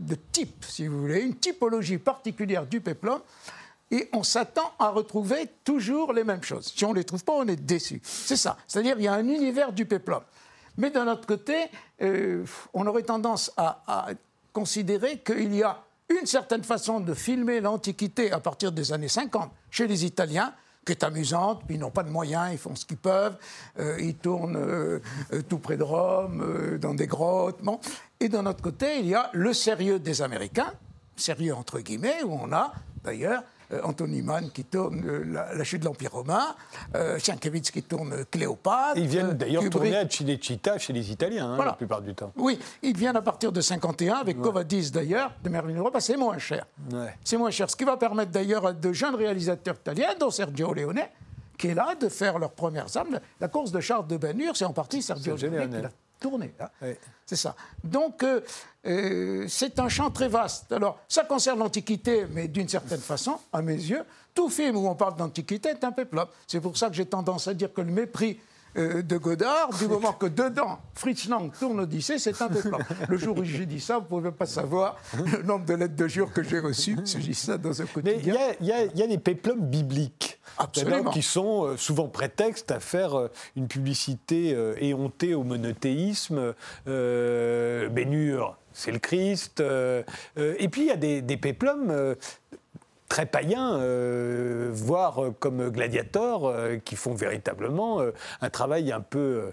[0.00, 3.20] de types, si vous voulez, une typologie particulière du péplum.
[3.90, 6.72] Et on s'attend à retrouver toujours les mêmes choses.
[6.74, 8.00] Si on ne les trouve pas, on est déçu.
[8.04, 8.56] C'est ça.
[8.66, 10.22] C'est-à-dire qu'il y a un univers du péplum.
[10.76, 11.54] Mais d'un autre côté,
[12.00, 14.08] euh, on aurait tendance à,
[14.52, 19.50] considérer qu'il y a une certaine façon de filmer l'Antiquité à partir des années 50
[19.70, 20.52] chez les Italiens,
[20.84, 23.36] qui est amusante, puis ils n'ont pas de moyens, ils font ce qu'ils peuvent,
[23.78, 25.00] euh, ils tournent euh,
[25.48, 27.62] tout près de Rome, dans des grottes.
[27.62, 27.78] bon.
[28.18, 30.72] Et d'un autre côté, il y a le sérieux des Américains,
[31.14, 32.72] sérieux entre guillemets, où on a
[33.04, 33.42] d'ailleurs
[33.84, 36.54] Anthony Mann qui tourne euh, la, la chute de l'Empire romain,
[36.94, 38.96] euh, Sienkiewicz qui tourne euh, Cléopâtre.
[38.96, 41.70] Ils viennent euh, d'ailleurs tourner à Cinecittà chez les Italiens, hein, Voilà.
[41.72, 42.32] la plupart du temps.
[42.36, 46.38] Oui, ils viennent à partir de 51 avec Covadis d'ailleurs, de Merlin Europa, c'est moins
[46.38, 46.66] cher.
[46.92, 47.14] Ouais.
[47.24, 47.70] C'est moins cher.
[47.70, 51.00] Ce qui va permettre d'ailleurs à de jeunes réalisateurs italiens, dont Sergio Leone,
[51.58, 53.20] qui est là, de faire leurs premières armes.
[53.40, 55.90] La course de Charles de Ben-Hur, c'est en partie Sergio Leone
[56.22, 56.48] l'a hein.
[56.60, 56.68] hein.
[56.82, 56.94] Oui.
[57.26, 57.54] C'est ça.
[57.84, 58.40] Donc, euh,
[58.86, 60.72] euh, c'est un champ très vaste.
[60.72, 64.04] Alors, ça concerne l'Antiquité, mais d'une certaine façon, à mes yeux,
[64.34, 66.26] tout film où on parle d'Antiquité est un péplum.
[66.46, 68.40] C'est pour ça que j'ai tendance à dire que le mépris
[68.76, 72.78] euh, de Godard, du moment que dedans, Fritz Lang tourne Odyssée, c'est un péplum.
[73.08, 75.96] Le jour où j'ai dit ça, vous ne pouvez pas savoir le nombre de lettres
[75.96, 78.34] de jour que j'ai reçues, parce que j'ai ça dans un Mais il y quotidien.
[78.34, 80.38] a, il y a- il y a des péplums bibliques.
[80.58, 81.10] Absolument.
[81.10, 86.54] Qui sont euh, souvent prétexte à faire euh, une publicité éhontée au monothéisme.
[86.86, 89.60] Euh, Ben-Hur, c'est le Christ.
[89.60, 90.02] euh,
[90.36, 92.14] et puis il y a des, des péplums euh,
[93.10, 99.00] très païens, euh, voire euh, comme Gladiator, euh, qui font véritablement euh, un travail un
[99.00, 99.50] peu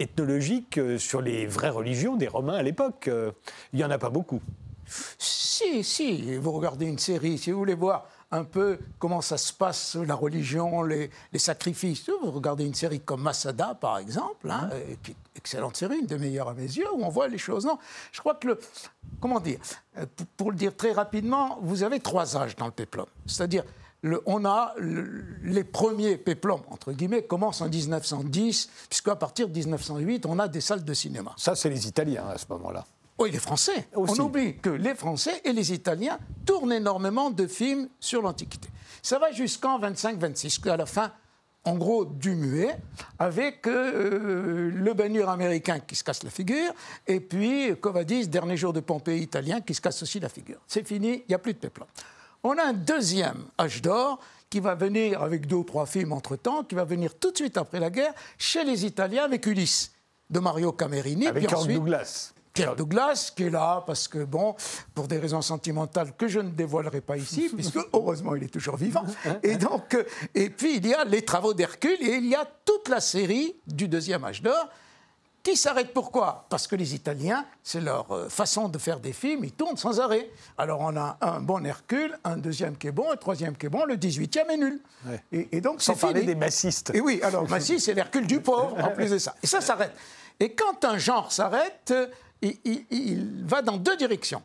[0.00, 3.08] ethnologique sur les vraies religions des Romains à l'époque.
[3.72, 4.40] Il n'y en a pas beaucoup.
[5.18, 9.52] Si, si, vous regardez une série, si vous voulez voir un peu comment ça se
[9.52, 14.68] passe, la religion, les, les sacrifices, vous regardez une série comme Masada, par exemple, hein,
[14.72, 17.28] euh, qui est une excellente série, une des meilleures à mes yeux, où on voit
[17.28, 17.64] les choses.
[17.64, 17.78] Non,
[18.12, 18.58] je crois que le.
[19.20, 19.58] Comment dire
[19.98, 23.06] euh, pour, pour le dire très rapidement, vous avez trois âges dans le péplum.
[23.26, 23.64] C'est-à-dire,
[24.02, 29.56] le- on a le- les premiers péplums, entre guillemets, commencent en 1910, puisqu'à partir de
[29.58, 31.32] 1908, on a des salles de cinéma.
[31.36, 32.84] Ça, c'est les Italiens à ce moment-là.
[33.18, 33.88] Oui, les Français.
[33.94, 34.20] Aussi.
[34.20, 38.68] On oublie que les Français et les Italiens tournent énormément de films sur l'Antiquité.
[39.02, 41.12] Ça va jusqu'en 25-26, à la fin,
[41.64, 42.76] en gros du muet,
[43.18, 46.72] avec euh, le baigneur américain qui se casse la figure,
[47.06, 50.58] et puis Covadis, dernier jour de Pompéi italien, qui se casse aussi la figure.
[50.66, 51.86] C'est fini, il n'y a plus de péplum.
[52.42, 54.18] On a un deuxième âge d'or
[54.50, 57.56] qui va venir avec deux ou trois films entre-temps, qui va venir tout de suite
[57.56, 59.92] après la guerre chez les Italiens avec Ulysse
[60.28, 61.26] de Mario Camerini.
[61.26, 62.33] Avec puis ensuite- Douglas.
[62.54, 64.54] Pierre Douglas, qui est là parce que, bon,
[64.94, 68.76] pour des raisons sentimentales que je ne dévoilerai pas ici, puisque heureusement il est toujours
[68.76, 69.04] vivant.
[69.42, 70.04] Et donc, euh,
[70.36, 73.56] et puis il y a les travaux d'Hercule et il y a toute la série
[73.66, 74.68] du deuxième âge d'or
[75.42, 76.46] qui s'arrête pourquoi?
[76.48, 80.00] Parce que les Italiens, c'est leur euh, façon de faire des films, ils tournent sans
[80.00, 80.30] arrêt.
[80.56, 83.68] Alors on a un bon Hercule, un deuxième qui est bon, un troisième qui est
[83.68, 84.80] bon, le 18e est nul.
[85.32, 86.32] Et, et donc Sans c'est parler fini.
[86.32, 86.92] des massistes.
[86.94, 89.34] Et oui, alors Massy, c'est l'Hercule du pauvre, en plus de ça.
[89.42, 89.92] Et ça s'arrête.
[90.40, 92.06] Et quand un genre s'arrête, euh,
[92.42, 94.42] il, il- il va dans deux directions.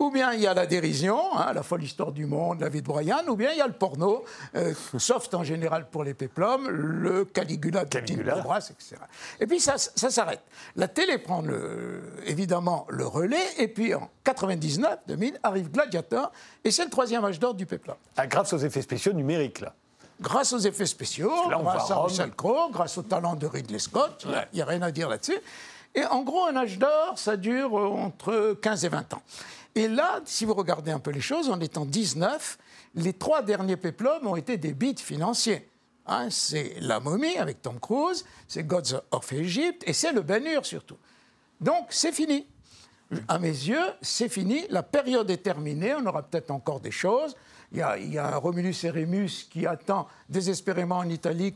[0.00, 2.82] Ou bien il y a la dérision, hein, la folle histoire du monde, la vie
[2.82, 4.24] de Brian, ou bien il y a le porno,
[4.54, 8.36] euh, soft en général pour les péplums, le Caligula de Caligula.
[8.36, 8.94] Dobras, etc.
[9.40, 10.40] Et puis ça, ça s'arrête.
[10.76, 16.30] La télé prend le- évidemment le relais, et puis en 99, 2000, arrive Gladiator,
[16.62, 19.74] et c'est le troisième âge d'or du péplum Ah, grâce aux effets spéciaux numériques, là.
[20.20, 21.96] grâce aux effets spéciaux, Là, grâce à.
[21.96, 25.38] Russell Crowe, grâce au talent de Ridley Scott, il n'y a, rien à dire là-dessus.
[25.98, 29.22] Et en gros, un âge d'or, ça dure euh, entre 15 et 20 ans.
[29.74, 32.56] Et là, si vous regardez un peu les choses, en étant 19,
[32.94, 35.68] les trois derniers péplums ont été des bids financiers.
[36.06, 40.64] Hein, c'est La momie avec Tom Cruise, c'est Gods of Egypt, et c'est Le Ben-Hur
[40.64, 40.98] surtout.
[41.60, 42.46] Donc, c'est fini.
[43.26, 44.66] À mes yeux, c'est fini.
[44.70, 45.94] La période est terminée.
[45.94, 47.34] On aura peut-être encore des choses.
[47.72, 47.82] Il y,
[48.18, 51.52] a, un Romulus et Rémus qui attend désespérément en Italie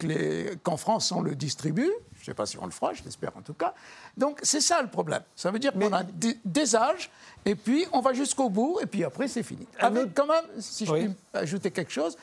[0.63, 1.91] qu'en France on le distribue.
[2.23, 3.75] Je ne sais pas si on le fera, je l'espère en tout cas.
[4.17, 5.23] Donc c'est ça le problème.
[5.35, 7.11] Ça veut dire qu'on a des, des âges
[7.45, 9.67] et puis on va jusqu'au bout et puis après c'est fini.
[9.81, 11.09] Avec quand même, si je Oui.
[11.09, 12.17] puis ajouter quelque chose,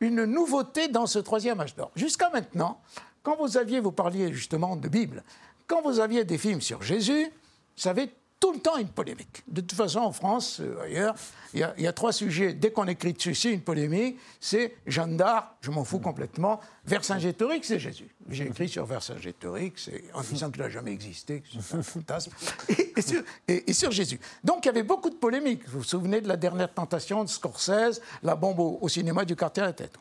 [0.00, 1.92] une nouveauté dans ce troisième âge d'or.
[1.94, 2.80] Jusqu'à maintenant,
[3.22, 5.22] quand vous aviez, vous parliez justement de Bible,
[5.68, 7.28] quand vous aviez des films sur Jésus,
[7.76, 9.42] ça avait tout le temps une polémique.
[9.48, 11.14] De toute façon, en France, euh, ailleurs,
[11.54, 12.52] il y, a- il y a trois sujets.
[12.52, 14.18] Dès qu'on écrit dessus, c'est une polémique.
[14.40, 16.60] C'est Jeanne d'Arc, je m'en fous complètement.
[16.84, 18.14] Vercingétorix, c'est Jésus.
[18.28, 22.30] J'ai écrit sur Vercingétorix, en disant qu'il n'a jamais existé, que c'est un fantasme.
[22.68, 24.20] Et, et sur, et- et sur Jésus.
[24.44, 25.66] Donc il y avait beaucoup de polémiques.
[25.68, 29.34] Vous vous souvenez de la dernière tentation de Scorsese, la bombe au, au cinéma du
[29.36, 29.94] quartier à la tête.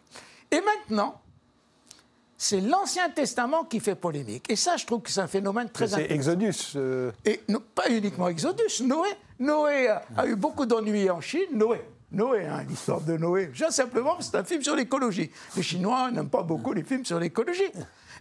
[0.52, 1.22] Et maintenant,
[2.38, 4.46] c'est l'Ancien Testament qui fait polémique.
[4.50, 6.16] Et ça, je trouve que c'est un phénomène très C'est intéressant.
[6.16, 6.74] Exodus.
[6.76, 9.10] euh, Et non, pas uniquement Exodus, Noé.
[9.40, 11.48] Noé a, a eu beaucoup d'ennuis en Chine.
[11.54, 11.82] Noé.
[12.12, 13.50] Noé, hein, l'histoire de Noé.
[13.54, 15.32] Juste simplement, c'est un film sur l'écologie.
[15.58, 17.72] Les Chinois n'aiment pas beaucoup les films sur l'écologie.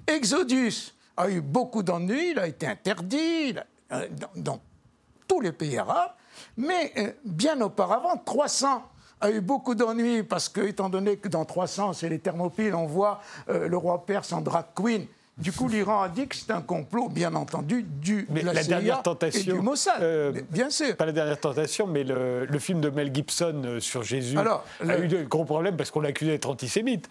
[0.07, 4.61] Exodus a eu beaucoup d'ennuis, il a été interdit il a- euh, dans, dans
[5.29, 6.13] tous les pays arabes.
[6.57, 8.83] Mais euh, bien auparavant, 300
[9.25, 12.87] a eu beaucoup d'ennuis parce que, étant donné que dans 300, c'est les Thermopyles, on
[12.87, 15.07] voit euh, le roi perse en drag queen.
[15.37, 18.63] Du coup, l'Iran a dit que c'est un complot, bien entendu, du, Mais la, la
[18.63, 20.01] CIA dernière et tentation, du Mossad.
[20.01, 20.97] euh, bien sûr.
[20.97, 24.65] Pas la dernière tentation, mais le, le film de Mel Gibson euh, sur Jésus Alors,
[24.81, 27.09] a le- eu de gros problèmes parce qu'on l'accusait d'être antisémite.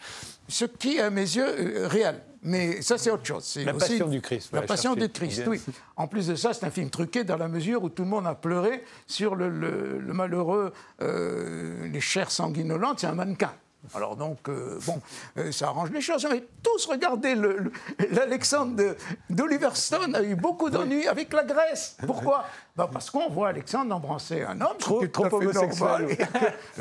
[0.47, 2.15] Ce qui est, à mes yeux, euh, réel.
[2.43, 3.57] Mais ça, c'est autre chose.
[3.63, 5.61] La aussi- Passion du Christ, La Passion du Christ, oui.
[5.95, 8.27] En plus de ça, c'est un film truqué dans la mesure où tout le monde
[8.27, 13.53] a pleuré sur le, le- le malheureux, euh, les chairs sanguinolentes, c'est un mannequin.
[13.95, 15.01] Alors donc, euh, bon,
[15.37, 16.25] euh, ça arrange les choses.
[16.31, 17.71] Mais tous, regardez, le- le-
[18.11, 18.95] l'Alexandre
[19.29, 21.97] d'Oliver Stone a eu beaucoup d'ennuis avec la Grèce.
[22.07, 22.45] Pourquoi?
[22.75, 26.17] Bah, Parce qu'on voit Alexandre embrasser un homme, Trop- trop homosexuel.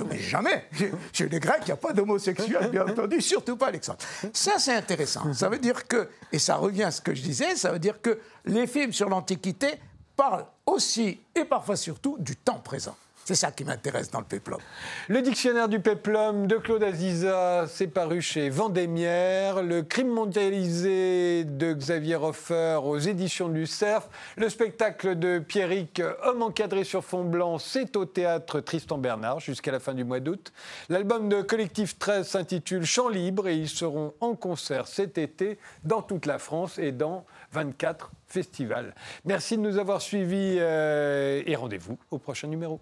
[0.08, 0.64] mais jamais.
[1.12, 3.98] Chez les Grecs, il n'y a pas d'homosexuel, bien entendu, surtout pas Alexandre.
[4.32, 5.32] Ça, c'est intéressant.
[5.34, 8.00] Ça veut dire que, et ça revient à ce que je disais, ça veut dire
[8.00, 9.68] que les films sur l'Antiquité
[10.16, 12.96] parlent aussi et parfois surtout du temps présent.
[13.32, 14.58] C'est ça qui m'intéresse dans le péplum.
[15.08, 19.62] Le dictionnaire du péplum de Claude Aziza, c'est paru chez Vendémiaire.
[19.62, 24.10] Le crime mondialisé de Xavier Hofer aux éditions du Cerf.
[24.36, 29.72] Le spectacle de Pierrick, Homme encadré sur fond blanc, c'est au théâtre Tristan Bernard jusqu'à
[29.72, 30.52] la fin du mois d'août.
[30.90, 36.02] L'album de Collectif 13 s'intitule Chant libre et ils seront en concert cet été dans
[36.02, 38.94] toute la France et dans 24 festivals.
[39.24, 42.78] Merci de nous avoir suivis euh, et rendez-vous au prochain numéro.